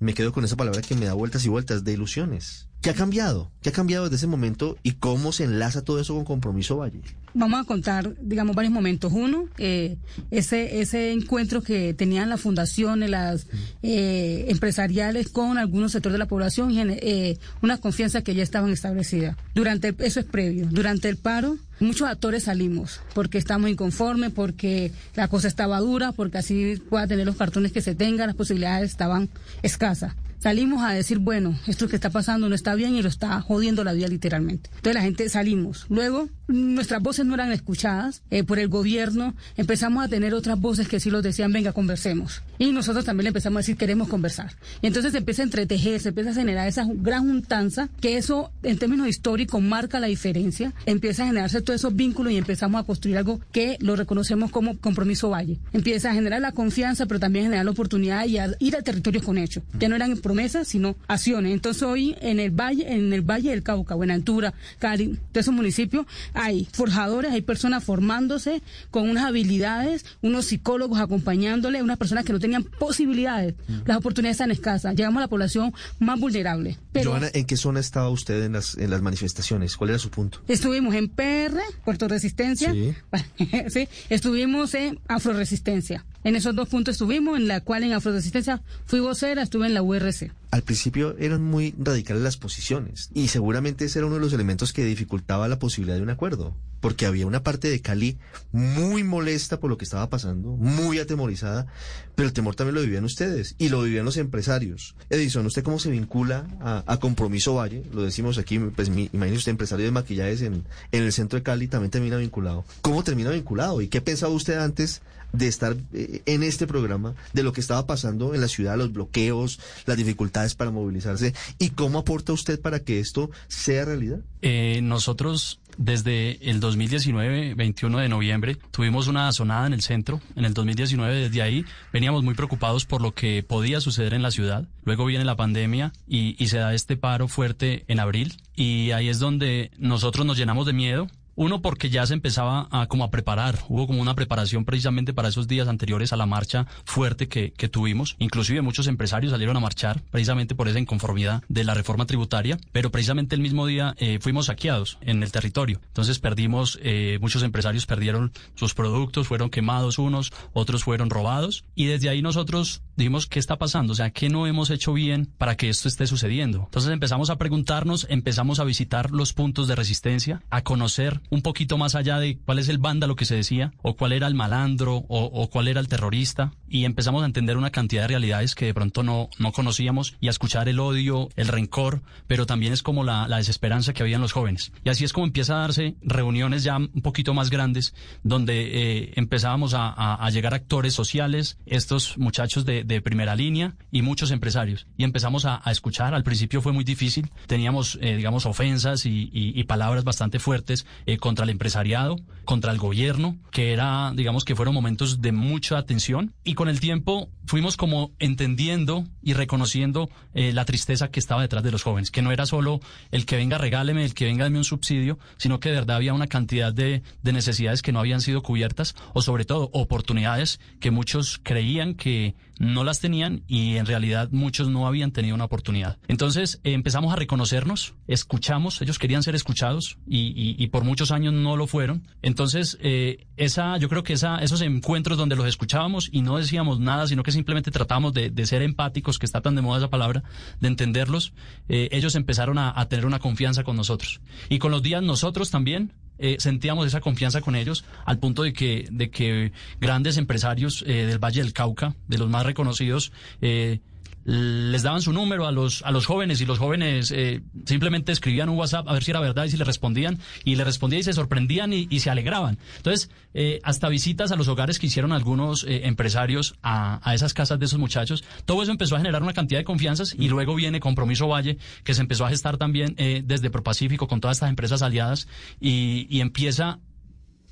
Me 0.01 0.13
quedo 0.13 0.33
con 0.33 0.45
esa 0.45 0.57
palabra 0.57 0.83
que 0.83 0.97
me 0.97 1.07
da 1.07 1.13
vueltas 1.13 1.45
y 1.45 1.49
vueltas, 1.49 1.85
de 1.85 1.93
ilusiones. 1.93 2.67
¿Qué 2.83 2.91
ha 2.91 2.95
cambiado? 2.95 3.49
¿Qué 3.63 3.69
ha 3.69 3.73
cambiado 3.73 4.05
desde 4.05 4.17
ese 4.17 4.27
momento 4.27 4.77
y 4.83 4.95
cómo 4.95 5.31
se 5.31 5.45
enlaza 5.45 5.85
todo 5.85 6.01
eso 6.01 6.17
con 6.17 6.25
Compromiso 6.25 6.79
Valle? 6.79 7.01
Vamos 7.33 7.61
a 7.61 7.65
contar, 7.65 8.13
digamos, 8.21 8.57
varios 8.57 8.75
momentos. 8.75 9.13
Uno, 9.13 9.45
eh, 9.57 9.99
ese, 10.33 10.81
ese 10.81 11.13
encuentro 11.13 11.63
que 11.63 11.95
tenían 11.95 12.29
las 12.29 12.41
fundaciones, 12.41 13.09
las 13.09 13.47
eh, 13.85 14.47
empresariales 14.49 15.29
con 15.29 15.59
algunos 15.59 15.93
sectores 15.93 16.15
de 16.15 16.19
la 16.19 16.27
población, 16.27 16.73
eh, 16.75 17.39
una 17.63 17.79
confianza 17.79 18.23
que 18.23 18.35
ya 18.35 18.43
estaban 18.43 18.73
establecidas. 18.73 19.37
Durante, 19.55 19.95
eso 20.01 20.19
es 20.19 20.27
previo. 20.27 20.67
Durante 20.69 21.09
el 21.09 21.17
paro, 21.17 21.59
muchos 21.79 22.09
actores 22.09 22.43
salimos 22.43 23.01
porque 23.15 23.39
estamos 23.39 23.71
inconformes, 23.71 24.33
porque 24.33 24.91
la 25.15 25.29
cosa 25.29 25.47
estaba 25.47 25.79
dura, 25.79 26.11
porque 26.11 26.39
así 26.39 26.83
pueda 26.91 27.07
tener 27.07 27.27
los 27.27 27.37
cartones 27.37 27.71
que 27.71 27.81
se 27.81 27.95
tengan, 27.95 28.27
las 28.27 28.37
posibilidades 28.37 28.91
estaban 28.91 29.29
escasas 29.63 30.17
salimos 30.43 30.83
a 30.83 30.91
decir, 30.91 31.19
bueno, 31.19 31.57
esto 31.69 31.87
que 31.87 31.95
está 31.97 32.11
pasando 32.11 32.49
no 32.49 32.55
está 32.55 32.75
bien 32.75 32.97
y 32.97 33.03
lo 33.03 33.09
está 33.09 33.41
jodiendo 33.41 33.85
la 33.85 33.93
vida 33.93 34.09
literalmente. 34.09 34.71
Entonces 34.75 34.95
la 34.95 35.03
gente 35.03 35.29
salimos. 35.29 35.87
Luego, 35.89 36.29
nuestras 36.49 37.01
voces 37.01 37.25
no 37.25 37.35
eran 37.35 37.53
escuchadas 37.53 38.23
eh, 38.31 38.43
por 38.43 38.59
el 38.59 38.69
gobierno. 38.69 39.35
Empezamos 39.57 40.05
a 40.05 40.09
tener 40.09 40.35
otras 40.35 40.61
voces 40.61 40.89
que 40.89 40.99
sí 40.99 41.11
los 41.11 41.23
decían, 41.23 41.53
venga, 41.53 41.73
conversemos. 41.73 42.43
Y 42.59 42.73
nosotros 42.73 43.05
también 43.05 43.25
le 43.25 43.29
empezamos 43.29 43.59
a 43.59 43.61
decir, 43.61 43.77
queremos 43.77 44.09
conversar. 44.09 44.53
Y 44.81 44.89
entonces 44.89 45.13
se 45.13 45.19
empieza 45.19 45.43
a 45.43 45.45
entretejer, 45.45 46.01
se 46.01 46.09
empieza 46.09 46.31
a 46.31 46.35
generar 46.35 46.67
esa 46.67 46.87
gran 46.89 47.27
juntanza, 47.27 47.89
que 48.01 48.17
eso, 48.17 48.51
en 48.65 48.79
términos 48.79 49.07
históricos, 49.07 49.63
marca 49.63 50.01
la 50.01 50.09
diferencia. 50.09 50.73
Empieza 50.87 51.23
a 51.23 51.27
generarse 51.27 51.63
todos 51.63 51.81
esos 51.81 51.95
vínculos 51.95 52.33
y 52.33 52.37
empezamos 52.37 52.81
a 52.81 52.85
construir 52.85 53.17
algo 53.19 53.41
que 53.53 53.77
lo 53.81 53.95
reconocemos 53.95 54.51
como 54.51 54.77
compromiso 54.79 55.31
Valle. 55.31 55.61
Empieza 55.73 56.11
a 56.11 56.15
generar 56.15 56.41
la 56.41 56.53
confianza, 56.53 57.07
pero 57.07 57.21
también 57.21 57.47
generar 57.47 57.65
la 57.65 57.71
oportunidad 57.71 58.27
y 58.27 58.39
a 58.39 58.51
ir 58.59 58.77
a 58.77 58.83
territorios 58.83 59.25
con 59.25 59.39
hechos. 59.39 59.63
Ya 59.79 59.89
no 59.89 59.97
eran 59.97 60.11
promesas, 60.33 60.67
sino 60.67 60.97
acciones. 61.09 61.53
Entonces 61.53 61.83
hoy 61.83 62.17
en 62.23 62.41
el 62.41 62.51
valle, 62.51 62.91
en 62.91 63.13
el 63.13 63.21
valle 63.21 63.51
del 63.51 63.63
Cauca, 63.63 63.95
Buenaventura, 63.95 64.55
Cali, 64.79 65.19
de 65.31 65.41
esos 65.41 65.53
municipios, 65.53 66.07
hay 66.33 66.67
forjadores, 66.73 67.33
hay 67.33 67.43
personas 67.43 67.85
formándose 67.85 68.63
con 68.91 69.11
unas 69.11 69.27
habilidades, 69.27 70.07
unos 70.23 70.47
psicólogos 70.47 71.01
acompañándole, 71.01 71.83
unas 71.83 71.99
personas 71.99 72.25
que 72.25 72.33
no 72.33 72.41
tenían 72.41 72.65
posibilidades. 72.65 73.55
Mm. 73.69 73.81
Las 73.85 73.99
oportunidades 73.99 74.37
están 74.37 74.51
escasas. 74.51 74.95
Llegamos 74.97 75.19
a 75.19 75.25
la 75.25 75.29
población 75.29 75.75
más 75.99 76.19
vulnerable. 76.19 76.79
Joana, 77.05 77.29
¿en 77.35 77.45
qué 77.45 77.59
zona 77.59 77.81
estaba 77.81 78.09
usted 78.09 78.45
en 78.45 78.53
las, 78.53 78.79
en 78.79 78.89
las 78.89 79.03
manifestaciones? 79.03 79.77
¿Cuál 79.77 79.91
era 79.91 79.99
su 79.99 80.09
punto? 80.09 80.41
Estuvimos 80.49 80.95
en 80.95 81.11
PR, 81.11 81.61
Puerto 81.85 82.09
Resistencia. 82.09 82.73
Sí. 82.73 82.95
sí. 83.69 83.87
Estuvimos 84.09 84.73
en 84.73 84.99
Afroresistencia. 85.09 86.07
En 86.25 86.37
esos 86.37 86.55
dos 86.55 86.69
puntos 86.69 86.93
estuvimos, 86.93 87.37
en 87.37 87.49
la 87.49 87.63
cual 87.63 87.83
en 87.83 87.95
Afroresistencia 87.95 88.63
fui 88.87 89.01
vocera, 89.01 89.43
estuve 89.43 89.67
en 89.67 89.75
la 89.75 89.83
URC. 89.83 90.33
Al 90.53 90.63
principio 90.63 91.17
eran 91.19 91.43
muy 91.43 91.75
radicales 91.79 92.23
las 92.23 92.37
posiciones 92.37 93.11
y 93.13 93.29
seguramente 93.29 93.87
ese 93.87 93.99
era 93.99 94.07
uno 94.07 94.17
de 94.17 94.21
los 94.21 94.33
elementos 94.33 94.73
que 94.73 94.85
dificultaba 94.85 95.49
la 95.49 95.59
posibilidad 95.59 95.97
de 95.97 96.03
un 96.03 96.11
acuerdo, 96.11 96.55
porque 96.81 97.07
había 97.07 97.27
una 97.27 97.43
parte 97.43 97.71
de 97.71 97.81
Cali 97.81 98.19
muy 98.53 99.03
molesta 99.03 99.59
por 99.59 99.71
lo 99.71 99.79
que 99.79 99.85
estaba 99.85 100.11
pasando, 100.11 100.51
muy 100.51 101.01
atemorizada, 101.01 101.67
pero 102.15 102.29
el 102.29 102.35
temor 102.35 102.55
también 102.55 102.77
lo 102.77 102.83
vivían 102.83 103.05
ustedes 103.05 103.57
y 103.59 103.71
lo 103.71 103.83
vivían 103.83 104.05
los 104.05 104.17
empresarios. 104.17 104.95
Edison, 105.11 105.47
¿usted 105.47 105.65
cómo 105.65 105.81
se 105.81 105.91
vincula 105.91 106.47
a, 106.61 106.99
Compromiso 106.99 107.55
Valle? 107.55 107.83
Lo 107.93 108.03
decimos 108.03 108.39
aquí, 108.39 108.61
pues 108.61 108.89
imagínese 108.89 109.39
usted, 109.39 109.51
empresario 109.51 109.87
de 109.87 109.93
maquillajes 109.93 110.43
en, 110.43 110.65
en 110.93 111.03
el 111.03 111.13
centro 111.13 111.39
de 111.39 111.43
Cali, 111.43 111.67
también 111.67 111.91
termina 111.91 112.17
vinculado. 112.17 112.65
¿Cómo 112.83 113.03
termina 113.03 113.31
vinculado? 113.31 113.81
¿Y 113.81 113.89
qué 113.89 114.01
pensaba 114.01 114.33
usted 114.33 114.59
antes 114.59 115.03
de 115.33 115.49
estar 115.49 115.77
eh, 115.93 116.23
en 116.27 116.43
este 116.43 116.67
programa, 116.67 117.15
de 117.33 117.43
lo 117.43 117.53
que 117.53 117.61
estaba 117.61 117.87
pasando 117.87 118.35
en 118.35 118.41
la 118.41 118.49
ciudad, 118.49 118.77
los 118.77 118.93
bloqueos, 118.93 119.61
las 119.87 119.97
dificultades 119.97 120.55
para 120.55 120.71
movilizarse 120.71 121.35
y 121.59 121.71
cómo 121.71 122.01
aporta 122.01 122.33
usted 122.33 122.61
para 122.61 122.81
que 122.81 123.01
esto 123.01 123.31
sea 123.49 123.85
realidad? 123.85 124.21
Eh, 124.43 124.81
nosotros 124.83 125.61
desde 125.79 126.51
el 126.51 126.61
2019, 126.61 127.55
21 127.55 127.99
de 127.99 128.09
noviembre, 128.09 128.57
tuvimos 128.71 129.09
una 129.09 129.33
sonada 129.33 129.67
en 129.67 129.73
el 129.73 129.83
centro. 129.83 130.21
En 130.37 130.45
el 130.45 130.55
2019, 130.55 131.15
desde 131.15 131.43
ahí, 131.43 131.65
veníamos 131.93 132.23
muy 132.23 132.35
preocupados 132.35 132.85
por 132.85 133.01
lo 133.01 133.13
que 133.13 133.43
podía 133.43 133.81
suceder 133.81 134.15
en 134.15 134.23
la 134.23 134.31
ciudad. 134.31 134.69
Luego 134.85 135.07
viene 135.07 135.25
la 135.25 135.37
pandemia 135.37 135.93
y, 136.07 136.37
y 136.43 136.49
se 136.49 136.59
da 136.59 136.75
este 136.75 136.97
paro 136.97 137.29
fuerte 137.29 137.85
en 137.89 138.01
abril. 138.01 138.37
Y 138.55 138.91
ahí 138.91 139.09
es 139.09 139.19
donde 139.19 139.71
nosotros 139.79 140.27
nos 140.27 140.37
llenamos 140.37 140.67
de 140.67 140.73
miedo 140.73 141.09
uno 141.35 141.63
porque 141.63 141.91
ya 141.91 142.07
se 142.07 142.15
empezaba 142.15 142.69
a 142.71 142.87
como 142.87 143.05
a 143.05 143.11
preparar, 143.11 143.59
hubo 143.69 143.87
como 143.87 144.03
una 144.03 144.15
preparación 144.15 144.65
precisamente 144.65 145.15
para 145.15 145.29
esos 145.29 145.49
días 145.49 145.69
anteriores 145.69 146.13
a 146.13 146.17
la 146.17 146.27
marcha 146.27 146.67
fuerte 146.85 147.29
que, 147.29 147.53
que 147.53 147.69
tuvimos. 147.69 148.17
Inclusive 148.19 148.63
muchos 148.63 148.87
empresarios 148.87 149.33
salieron 149.33 149.57
a 149.57 149.61
marchar 149.61 150.03
precisamente 150.11 150.55
por 150.55 150.69
esa 150.69 150.79
inconformidad 150.79 151.43
de 151.49 151.65
la 151.65 151.75
reforma 151.75 152.07
tributaria, 152.07 152.59
pero 152.73 152.91
precisamente 152.91 153.35
el 153.35 153.41
mismo 153.41 153.67
día 153.67 153.95
eh, 153.99 154.19
fuimos 154.21 154.47
saqueados 154.47 154.99
en 155.01 155.23
el 155.23 155.33
territorio. 155.33 155.81
Entonces 155.87 156.19
perdimos, 156.19 156.79
eh, 156.83 157.19
muchos 157.21 157.43
empresarios 157.43 157.87
perdieron 157.87 158.33
sus 158.55 158.75
productos, 158.75 159.27
fueron 159.27 159.51
quemados 159.51 159.99
unos, 159.99 160.33
otros 160.53 160.85
fueron 160.85 161.11
robados 161.11 161.65
y 161.75 161.87
desde 161.87 162.09
ahí 162.09 162.23
nosotros 162.23 162.83
dijimos, 162.97 163.27
¿qué 163.27 163.39
está 163.39 163.57
pasando? 163.57 163.93
O 163.93 163.97
sea, 163.97 164.11
¿qué 164.11 164.29
no 164.29 164.47
hemos 164.47 164.71
hecho 164.71 164.93
bien 164.93 165.27
para 165.39 165.57
que 165.57 165.69
esto 165.69 165.89
esté 165.89 166.07
sucediendo? 166.07 166.65
Entonces 166.65 166.91
empezamos 166.91 167.31
a 167.31 167.37
preguntarnos, 167.37 168.07
empezamos 168.11 168.61
a 168.61 168.65
visitar 168.65 169.11
los 169.11 169.33
puntos 169.33 169.69
de 169.69 169.75
resistencia, 169.75 170.43
a 170.51 170.63
conocer 170.63 171.22
un 171.31 171.43
poquito 171.43 171.79
más 171.79 171.95
allá 171.95 172.19
de 172.19 172.39
cuál 172.39 172.59
es 172.59 172.69
el 172.69 172.79
vándalo 172.79 173.17
que 173.17 173.25
se 173.25 173.37
decía, 173.37 173.73
o 173.83 173.97
cuál 173.97 174.13
era 174.13 174.27
el 174.27 174.35
malandro, 174.35 175.05
o, 175.09 175.49
cuál 175.51 175.69
era 175.69 175.81
el 175.81 175.89
terrorista, 175.89 176.53
y 176.69 176.85
empezamos 176.85 177.23
a 177.23 177.27
entender 177.27 177.57
una 177.57 177.71
cantidad 177.71 178.03
de 178.03 178.09
realidades 178.09 178.55
que 178.55 178.67
de 178.67 178.75
pronto 178.75 179.03
no, 179.03 179.29
no 179.39 179.53
conocíamos 179.53 180.17
y 180.21 180.29
a 180.29 180.31
escuchar 180.31 180.69
el 180.69 180.81
odio, 180.81 181.29
el 181.37 181.49
rencor, 181.49 182.03
pero 182.27 182.47
también 182.47 182.73
es 182.73 182.83
como 182.83 183.05
la, 183.05 183.27
desesperanza 183.37 183.93
que 183.93 184.03
había 184.03 184.17
en 184.17 184.23
los 184.23 184.33
jóvenes. 184.33 184.73
Y 184.85 184.89
así 184.89 185.05
es 185.05 185.13
como 185.13 185.27
empieza 185.27 185.57
a 185.57 185.61
darse 185.61 185.97
reuniones 186.03 186.63
ya 186.65 186.77
un 186.77 187.03
poquito 187.03 187.35
más 187.35 187.51
grandes, 187.51 187.95
donde 188.23 189.01
eh, 189.01 189.13
empezábamos 189.17 189.75
a, 189.75 190.29
llegar 190.33 190.55
actores 190.55 190.95
sociales, 190.95 191.59
estos 191.67 192.17
muchachos 192.17 192.65
de, 192.65 193.03
primera 193.03 193.35
línea 193.35 193.75
y 193.91 194.03
muchos 194.03 194.31
empresarios. 194.31 194.87
Y 194.97 195.05
empezamos 195.05 195.45
a, 195.45 195.61
escuchar, 195.67 196.15
al 196.15 196.23
principio 196.23 196.61
fue 196.61 196.73
muy 196.73 196.85
difícil, 196.85 197.31
teníamos, 197.47 197.99
eh, 198.01 198.17
digamos, 198.17 198.47
ofensas 198.47 199.07
y, 199.07 199.65
palabras 199.65 200.05
bastante 200.05 200.39
fuertes. 200.39 200.87
Contra 201.19 201.45
el 201.45 201.51
empresariado, 201.51 202.17
contra 202.45 202.73
el 202.73 202.79
gobierno, 202.79 203.37
que 203.51 203.73
era, 203.73 204.13
digamos 204.15 204.45
que 204.45 204.57
fueron 204.57 204.75
momentos 204.75 205.21
de 205.21 205.33
mucha 205.33 205.79
atención 205.79 206.35
y 206.45 206.55
con 206.55 206.69
el 206.69 206.81
tiempo 206.81 207.29
fuimos 207.47 207.77
como 207.77 208.13
entendiendo 208.19 209.05
y 209.23 209.35
reconociendo 209.35 210.11
eh, 210.35 210.53
la 210.53 210.65
tristeza 210.65 211.11
que 211.11 211.21
estaba 211.21 211.43
detrás 211.43 211.63
de 211.63 211.71
los 211.71 211.83
jóvenes, 211.83 212.11
que 212.11 212.23
no 212.23 212.33
era 212.33 212.47
solo 212.47 212.81
el 213.11 213.27
que 213.27 213.37
venga 213.37 213.59
regáleme, 213.59 214.05
el 214.05 214.15
que 214.15 214.25
venga 214.25 214.45
dame 214.45 214.59
un 214.59 214.65
subsidio, 214.65 215.19
sino 215.37 215.61
que 215.61 215.69
de 215.69 215.77
verdad 215.77 215.97
había 215.97 216.15
una 216.15 216.27
cantidad 216.27 216.73
de, 216.73 217.03
de 217.23 217.33
necesidades 217.33 217.83
que 217.83 217.93
no 217.93 218.01
habían 218.01 218.21
sido 218.21 218.43
cubiertas 218.43 218.95
o 219.15 219.23
sobre 219.23 219.45
todo 219.45 219.71
oportunidades 219.73 220.61
que 220.81 220.91
muchos 220.91 221.39
creían 221.43 221.95
que 221.95 222.35
no 222.59 222.85
las 222.85 223.01
tenían 223.01 223.43
y 223.47 223.77
en 223.77 223.87
realidad 223.87 224.29
muchos 224.31 224.69
no 224.69 224.87
habían 224.87 225.13
tenido 225.13 225.35
una 225.35 225.45
oportunidad. 225.45 225.99
Entonces 226.09 226.61
empezamos 226.65 227.13
a 227.13 227.17
reconocernos, 227.17 227.95
escuchamos, 228.07 228.81
ellos 228.83 228.99
querían 228.99 229.23
ser 229.23 229.35
escuchados 229.35 229.99
y, 230.07 230.67
por 230.69 230.85
muchos 230.85 231.11
años 231.11 231.35
no 231.35 231.57
lo 231.57 231.67
fueron. 231.67 232.09
Entonces 232.23 232.79
eh, 232.81 233.27
esa, 233.37 233.77
yo 233.77 233.89
creo 233.89 234.03
que 234.03 234.15
esa, 234.15 234.39
esos 234.39 234.63
encuentros 234.63 235.19
donde 235.19 235.37
los 235.37 235.47
escuchábamos 235.47 236.09
y 236.13 236.23
no 236.23 236.39
decíamos 236.39 236.81
nada, 236.81 237.07
sino 237.07 237.23
que 237.23 237.33
simplemente 237.33 237.71
tratábamos 237.71 238.13
de, 238.15 238.47
ser 238.47 238.63
empáticos, 238.63 239.19
que 239.19 239.27
está 239.27 239.41
tan 239.41 239.55
de 239.55 239.63
moda 239.63 239.79
esa 239.79 239.91
palabra, 239.91 240.23
de 240.61 240.69
entenderlos, 240.69 241.33
eh, 241.69 241.89
ellos 241.93 242.15
empezaron 242.15 242.59
a 242.59 242.89
tener 242.89 243.07
una 243.07 243.19
confianza 243.19 243.65
con 243.65 243.77
nosotros. 243.77 244.21
Y 244.49 244.59
con 244.59 244.71
los 244.71 244.83
días 244.83 245.03
nosotros 245.03 245.51
también 245.51 245.93
eh, 246.23 246.37
sentíamos 246.39 246.87
esa 246.87 247.01
confianza 247.01 247.41
con 247.41 247.57
ellos 247.57 247.85
al 248.05 248.19
punto 248.19 248.45
de 248.45 248.53
que, 248.53 248.87
de 248.93 249.11
que 249.11 249.51
grandes 249.81 250.17
empresarios 250.17 250.85
eh, 250.87 251.05
del 251.05 251.19
Valle 251.19 251.43
del 251.43 251.53
Cauca, 251.53 251.97
de 252.07 252.17
los 252.17 252.31
más 252.31 252.47
reconocidos, 252.47 253.11
eh, 253.41 253.81
les 254.25 254.83
daban 254.83 255.03
su 255.03 255.13
número 255.13 255.47
a 255.47 255.53
los, 255.53 255.83
a 255.83 255.91
los 255.91 256.07
jóvenes 256.07 256.41
y 256.41 256.47
los 256.47 256.59
jóvenes 256.59 257.11
eh, 257.11 257.43
simplemente 257.67 258.13
escribían 258.13 258.49
un 258.49 258.57
WhatsApp 258.57 258.89
a 258.89 258.93
ver 258.93 259.03
si 259.03 259.11
era 259.11 259.21
verdad 259.21 259.45
y 259.45 259.51
si 259.51 259.57
le 259.57 259.65
respondían 259.65 260.19
y 260.45 260.55
le 260.55 260.65
respondían 260.65 261.01
y 261.01 261.05
se 261.05 261.13
sorprendían 261.13 261.73
y, 261.73 262.01
se 262.01 262.11
alegraban. 262.11 262.59
Entonces, 262.77 263.11
eh, 263.35 263.61
hasta 263.63 263.89
visitas 263.89 264.33
a 264.33 264.37
los 264.37 264.49
hogares 264.49 264.79
que 264.79 264.87
hicieron 264.87 265.13
algunos 265.13 265.65
eh, 265.65 265.87
empresarios 265.87 266.55
a, 266.63 267.01
a, 267.09 267.15
esas 267.15 267.35
casas 267.35 267.59
de 267.59 267.67
esos 267.67 267.79
muchachos, 267.79 268.25
todo 268.45 268.63
eso 268.63 268.73
empezó 268.73 268.97
a 268.97 268.99
generar 268.99 269.23
una 269.23 269.33
cantidad 269.33 269.61
de 269.61 269.65
confianzas 269.65 270.15
y 270.19 270.29
luego 270.29 270.55
viene 270.55 270.81
Compromiso 270.81 271.29
Valle, 271.29 271.59
que 271.85 271.95
se 271.95 272.01
empezó 272.01 272.25
a 272.27 272.29
gestar 272.29 272.57
también 272.57 272.95
desde 273.25 273.51
Propacífico 273.51 274.09
con 274.09 274.21
todas 274.21 274.37
estas 274.37 274.51
empresas 274.51 274.83
aliadas 274.83 275.29
y, 275.61 276.07
y 276.11 276.21
empieza 276.21 276.79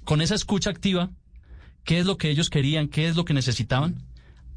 con 0.04 0.20
esa 0.20 0.34
escucha 0.34 0.70
activa, 0.70 1.10
qué 1.84 1.98
es 1.98 2.06
lo 2.06 2.16
que 2.16 2.30
ellos 2.30 2.50
querían, 2.50 2.88
qué 2.88 3.08
es 3.08 3.16
lo 3.16 3.24
que 3.24 3.34
necesitaban 3.34 4.02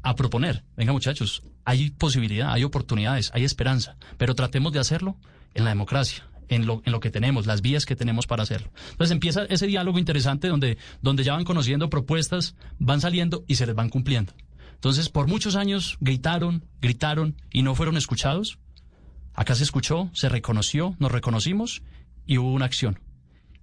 a 0.02 0.14
proponer. 0.14 0.64
Venga 0.76 0.92
muchachos, 0.92 1.42
hay 1.64 1.90
posibilidad, 1.90 2.52
hay 2.52 2.64
oportunidades, 2.64 3.30
hay 3.34 3.44
esperanza, 3.44 3.96
pero 4.18 4.34
tratemos 4.34 4.72
de 4.72 4.80
hacerlo 4.80 5.16
en 5.54 5.64
la 5.64 5.70
democracia. 5.70 6.24
En 6.48 6.66
lo, 6.66 6.82
en 6.84 6.92
lo 6.92 7.00
que 7.00 7.10
tenemos, 7.10 7.46
las 7.46 7.62
vías 7.62 7.86
que 7.86 7.96
tenemos 7.96 8.26
para 8.26 8.42
hacerlo. 8.42 8.70
Entonces 8.90 9.12
empieza 9.12 9.44
ese 9.44 9.66
diálogo 9.66 9.98
interesante 9.98 10.48
donde, 10.48 10.76
donde 11.00 11.24
ya 11.24 11.32
van 11.32 11.44
conociendo 11.44 11.88
propuestas, 11.88 12.54
van 12.78 13.00
saliendo 13.00 13.44
y 13.48 13.54
se 13.54 13.64
les 13.64 13.74
van 13.74 13.88
cumpliendo. 13.88 14.34
Entonces, 14.74 15.08
por 15.08 15.26
muchos 15.26 15.56
años 15.56 15.96
gritaron, 16.00 16.62
gritaron 16.82 17.34
y 17.50 17.62
no 17.62 17.74
fueron 17.74 17.96
escuchados. 17.96 18.58
Acá 19.32 19.54
se 19.54 19.64
escuchó, 19.64 20.10
se 20.12 20.28
reconoció, 20.28 20.94
nos 20.98 21.10
reconocimos 21.10 21.82
y 22.26 22.36
hubo 22.36 22.52
una 22.52 22.66
acción. 22.66 23.00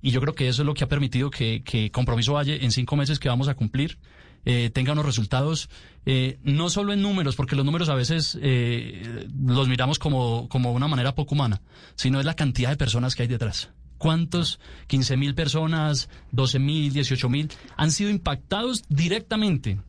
Y 0.02 0.10
yo 0.10 0.20
creo 0.20 0.34
que 0.34 0.48
eso 0.48 0.64
es 0.64 0.66
lo 0.66 0.74
que 0.74 0.84
ha 0.84 0.90
permitido 0.90 1.30
que, 1.30 1.62
que 1.64 1.92
Compromiso 1.92 2.34
Valle, 2.34 2.66
en 2.66 2.72
cinco 2.72 2.96
meses 2.96 3.20
que 3.20 3.30
vamos 3.30 3.48
a 3.48 3.54
cumplir, 3.54 4.00
eh, 4.46 4.70
tenga 4.74 4.94
unos 4.94 5.06
resultados, 5.06 5.70
eh, 6.06 6.40
no 6.44 6.70
solo 6.70 6.94
en 6.94 7.02
números, 7.02 7.36
porque 7.36 7.56
los 7.56 7.66
números 7.66 7.90
a 7.90 7.96
veces 7.96 8.38
eh, 8.42 9.28
los 9.36 9.68
miramos 9.68 10.00
como, 10.00 10.50
como 10.50 10.72
una 10.72 10.88
manera 10.88 11.16
poco 11.16 11.36
humana, 11.36 11.62
sino 11.96 12.20
es 12.20 12.26
la 12.26 12.36
cantidad 12.36 12.70
de 12.70 12.78
personas 12.78 13.16
que 13.16 13.24
hay 13.24 13.28
detrás. 13.28 13.70
¿Cuántos 13.98 14.60
15 14.88 15.16
mil 15.16 15.36
personas, 15.36 16.10
12 16.32 16.60
mil, 16.60 16.92
18 16.92 17.30
mil 17.30 17.50
han 17.78 17.92
sido 17.92 18.10
impactados 18.10 18.84
directamente 18.90 19.80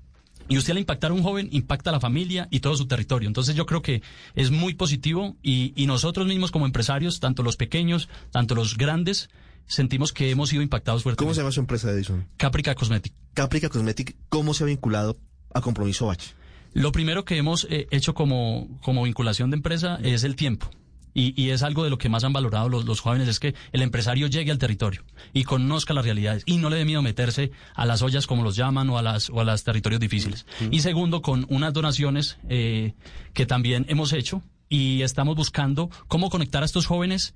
Y 0.50 0.58
usted 0.58 0.72
al 0.72 0.80
impactar 0.80 1.12
a 1.12 1.14
un 1.14 1.22
joven, 1.22 1.48
impacta 1.50 1.88
a 1.88 1.94
la 1.94 2.00
familia 2.00 2.46
y 2.50 2.60
todo 2.60 2.76
su 2.76 2.86
territorio. 2.86 3.26
Entonces 3.26 3.54
yo 3.54 3.64
creo 3.64 3.80
que 3.80 4.02
es 4.34 4.50
muy 4.50 4.74
positivo 4.74 5.36
y, 5.42 5.72
y 5.76 5.86
nosotros 5.86 6.26
mismos 6.26 6.50
como 6.50 6.66
empresarios, 6.66 7.20
tanto 7.20 7.42
los 7.42 7.56
pequeños, 7.56 8.10
tanto 8.30 8.54
los 8.54 8.76
grandes, 8.76 9.30
sentimos 9.66 10.12
que 10.12 10.30
hemos 10.30 10.48
sido 10.48 10.62
impactados 10.62 11.02
fuertemente. 11.02 11.24
¿Cómo 11.24 11.34
se 11.34 11.40
llama 11.40 11.52
su 11.52 11.60
empresa, 11.60 11.90
Edison? 11.90 12.26
Caprica 12.36 12.74
Cosmetic. 12.74 13.14
Caprica 13.34 13.68
Cosmetic, 13.68 14.16
¿cómo 14.28 14.54
se 14.54 14.64
ha 14.64 14.66
vinculado 14.66 15.18
a 15.54 15.60
Compromiso 15.60 16.06
Bache? 16.06 16.34
Lo 16.74 16.92
primero 16.92 17.24
que 17.24 17.36
hemos 17.36 17.66
eh, 17.70 17.86
hecho 17.90 18.14
como, 18.14 18.68
como 18.82 19.02
vinculación 19.02 19.50
de 19.50 19.56
empresa 19.56 19.98
es 20.02 20.24
el 20.24 20.36
tiempo. 20.36 20.70
Y, 21.14 21.40
y, 21.40 21.50
es 21.50 21.62
algo 21.62 21.84
de 21.84 21.90
lo 21.90 21.98
que 21.98 22.08
más 22.08 22.24
han 22.24 22.32
valorado 22.32 22.70
los, 22.70 22.86
los, 22.86 23.00
jóvenes, 23.00 23.28
es 23.28 23.38
que 23.38 23.54
el 23.72 23.82
empresario 23.82 24.28
llegue 24.28 24.50
al 24.50 24.56
territorio 24.56 25.04
y 25.34 25.44
conozca 25.44 25.92
las 25.92 26.06
realidades 26.06 26.42
y 26.46 26.56
no 26.56 26.70
le 26.70 26.76
dé 26.76 26.86
miedo 26.86 27.02
meterse 27.02 27.50
a 27.74 27.84
las 27.84 28.00
ollas, 28.00 28.26
como 28.26 28.42
los 28.42 28.56
llaman, 28.56 28.88
o 28.88 28.96
a 28.96 29.02
las 29.02 29.28
o 29.28 29.38
a 29.38 29.44
los 29.44 29.62
territorios 29.62 30.00
difíciles. 30.00 30.46
Y 30.70 30.80
segundo, 30.80 31.20
con 31.20 31.44
unas 31.50 31.74
donaciones 31.74 32.38
eh, 32.48 32.94
que 33.34 33.44
también 33.44 33.84
hemos 33.90 34.14
hecho 34.14 34.42
y 34.70 35.02
estamos 35.02 35.36
buscando 35.36 35.90
cómo 36.08 36.30
conectar 36.30 36.62
a 36.62 36.66
estos 36.66 36.86
jóvenes 36.86 37.34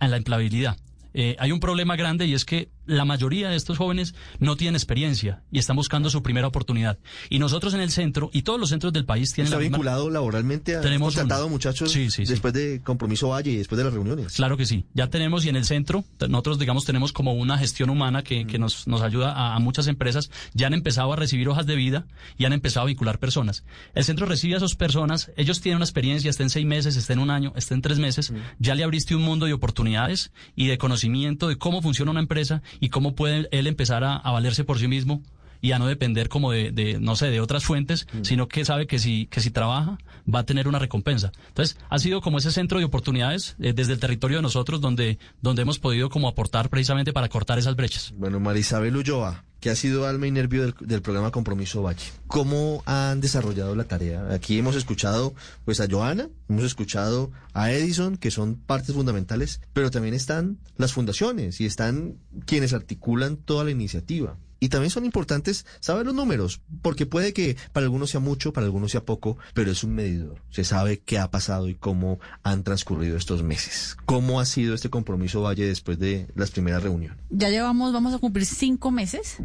a 0.00 0.08
la 0.08 0.16
empleabilidad. 0.16 0.76
Eh, 1.14 1.36
hay 1.38 1.52
un 1.52 1.60
problema 1.60 1.96
grande 1.96 2.26
y 2.26 2.34
es 2.34 2.44
que 2.44 2.70
la 2.96 3.04
mayoría 3.04 3.48
de 3.48 3.56
estos 3.56 3.78
jóvenes 3.78 4.14
no 4.38 4.56
tienen 4.56 4.74
experiencia 4.74 5.42
y 5.50 5.58
están 5.58 5.76
buscando 5.76 6.10
su 6.10 6.22
primera 6.22 6.46
oportunidad. 6.46 6.98
Y 7.30 7.38
nosotros 7.38 7.74
en 7.74 7.80
el 7.80 7.90
centro 7.90 8.30
y 8.32 8.42
todos 8.42 8.58
los 8.58 8.68
centros 8.68 8.92
del 8.92 9.04
país 9.04 9.32
tienen... 9.32 9.46
¿Está 9.46 9.56
la 9.56 9.62
vinculado 9.62 10.04
misma... 10.04 10.14
laboralmente? 10.14 10.76
¿Tenemos 10.78 11.14
contratado 11.14 11.46
un... 11.46 11.52
muchachos 11.52 11.92
sí, 11.92 12.10
sí, 12.10 12.24
después 12.24 12.54
sí. 12.54 12.60
de 12.60 12.80
Compromiso 12.82 13.28
Valle 13.28 13.50
y 13.50 13.56
después 13.56 13.78
de 13.78 13.84
las 13.84 13.92
reuniones? 13.92 14.34
Claro 14.34 14.56
que 14.56 14.66
sí. 14.66 14.84
Ya 14.94 15.08
tenemos 15.08 15.44
y 15.44 15.48
en 15.48 15.56
el 15.56 15.64
centro, 15.64 16.04
nosotros 16.28 16.58
digamos 16.58 16.84
tenemos 16.84 17.12
como 17.12 17.34
una 17.34 17.58
gestión 17.58 17.90
humana 17.90 18.22
que, 18.22 18.46
que 18.46 18.58
nos, 18.58 18.86
nos 18.86 19.02
ayuda 19.02 19.32
a, 19.32 19.54
a, 19.54 19.58
muchas 19.58 19.86
empresas. 19.86 20.30
Ya 20.54 20.66
han 20.66 20.74
empezado 20.74 21.12
a 21.12 21.16
recibir 21.16 21.48
hojas 21.48 21.66
de 21.66 21.76
vida 21.76 22.06
y 22.38 22.44
han 22.44 22.52
empezado 22.52 22.84
a 22.84 22.86
vincular 22.86 23.18
personas. 23.18 23.64
El 23.94 24.04
centro 24.04 24.26
recibe 24.26 24.54
a 24.54 24.56
esas 24.58 24.74
personas, 24.74 25.30
ellos 25.36 25.60
tienen 25.60 25.76
una 25.76 25.84
experiencia, 25.84 26.30
estén 26.30 26.50
seis 26.50 26.66
meses, 26.66 26.96
estén 26.96 27.18
un 27.18 27.30
año, 27.30 27.52
estén 27.56 27.82
tres 27.82 27.98
meses. 27.98 28.32
Ya 28.58 28.74
le 28.74 28.84
abriste 28.84 29.14
un 29.14 29.22
mundo 29.22 29.46
de 29.46 29.52
oportunidades 29.52 30.32
y 30.56 30.66
de 30.66 30.78
conocimiento 30.78 31.48
de 31.48 31.56
cómo 31.56 31.82
funciona 31.82 32.10
una 32.10 32.20
empresa 32.20 32.62
y 32.82 32.88
cómo 32.88 33.14
puede 33.14 33.48
él 33.52 33.68
empezar 33.68 34.02
a, 34.02 34.16
a, 34.16 34.32
valerse 34.32 34.64
por 34.64 34.76
sí 34.76 34.88
mismo 34.88 35.22
y 35.62 35.72
a 35.72 35.78
no 35.78 35.86
depender 35.86 36.28
como 36.28 36.50
de, 36.50 36.72
de 36.72 36.98
no 37.00 37.16
sé, 37.16 37.30
de 37.30 37.40
otras 37.40 37.64
fuentes, 37.64 38.06
mm. 38.12 38.24
sino 38.24 38.48
que 38.48 38.64
sabe 38.66 38.86
que 38.86 38.98
si, 38.98 39.26
que 39.26 39.40
si 39.40 39.50
trabaja 39.50 39.96
va 40.32 40.40
a 40.40 40.44
tener 40.44 40.68
una 40.68 40.80
recompensa. 40.80 41.32
Entonces, 41.48 41.78
ha 41.88 41.98
sido 41.98 42.20
como 42.20 42.38
ese 42.38 42.50
centro 42.50 42.80
de 42.80 42.84
oportunidades 42.84 43.56
eh, 43.60 43.72
desde 43.72 43.94
el 43.94 44.00
territorio 44.00 44.38
de 44.38 44.42
nosotros 44.42 44.80
donde, 44.80 45.18
donde 45.40 45.62
hemos 45.62 45.78
podido 45.78 46.10
como 46.10 46.28
aportar 46.28 46.68
precisamente 46.68 47.12
para 47.12 47.28
cortar 47.28 47.58
esas 47.58 47.76
brechas. 47.76 48.12
Bueno, 48.16 48.40
Marisabel 48.40 48.96
Ulloa, 48.96 49.44
que 49.60 49.70
ha 49.70 49.76
sido 49.76 50.08
alma 50.08 50.26
y 50.26 50.32
nervio 50.32 50.62
del, 50.62 50.74
del, 50.80 51.00
programa 51.00 51.30
Compromiso 51.30 51.80
Bache. 51.80 52.10
¿Cómo 52.26 52.82
han 52.84 53.20
desarrollado 53.20 53.76
la 53.76 53.84
tarea? 53.84 54.32
Aquí 54.32 54.58
hemos 54.58 54.74
escuchado 54.74 55.32
pues 55.64 55.80
a 55.80 55.86
Joana, 55.88 56.28
hemos 56.48 56.64
escuchado 56.64 57.30
a 57.54 57.70
Edison, 57.70 58.16
que 58.16 58.32
son 58.32 58.56
partes 58.56 58.96
fundamentales, 58.96 59.60
pero 59.72 59.92
también 59.92 60.14
están 60.14 60.58
las 60.76 60.92
fundaciones 60.92 61.60
y 61.60 61.66
están 61.66 62.16
quienes 62.46 62.72
articulan 62.72 63.36
toda 63.36 63.62
la 63.62 63.70
iniciativa. 63.70 64.36
Y 64.62 64.68
también 64.68 64.90
son 64.90 65.04
importantes 65.04 65.66
saber 65.80 66.06
los 66.06 66.14
números, 66.14 66.60
porque 66.82 67.04
puede 67.04 67.32
que 67.32 67.56
para 67.72 67.82
algunos 67.82 68.10
sea 68.10 68.20
mucho, 68.20 68.52
para 68.52 68.64
algunos 68.64 68.92
sea 68.92 69.04
poco, 69.04 69.36
pero 69.54 69.72
es 69.72 69.82
un 69.82 69.96
medidor. 69.96 70.40
Se 70.50 70.62
sabe 70.62 71.00
qué 71.00 71.18
ha 71.18 71.32
pasado 71.32 71.68
y 71.68 71.74
cómo 71.74 72.20
han 72.44 72.62
transcurrido 72.62 73.16
estos 73.16 73.42
meses. 73.42 73.96
¿Cómo 74.06 74.38
ha 74.38 74.44
sido 74.44 74.76
este 74.76 74.88
compromiso 74.88 75.42
Valle 75.42 75.66
después 75.66 75.98
de 75.98 76.28
las 76.36 76.52
primeras 76.52 76.84
reuniones? 76.84 77.18
Ya 77.28 77.50
llevamos, 77.50 77.92
vamos 77.92 78.14
a 78.14 78.20
cumplir 78.20 78.46
cinco 78.46 78.92
meses 78.92 79.38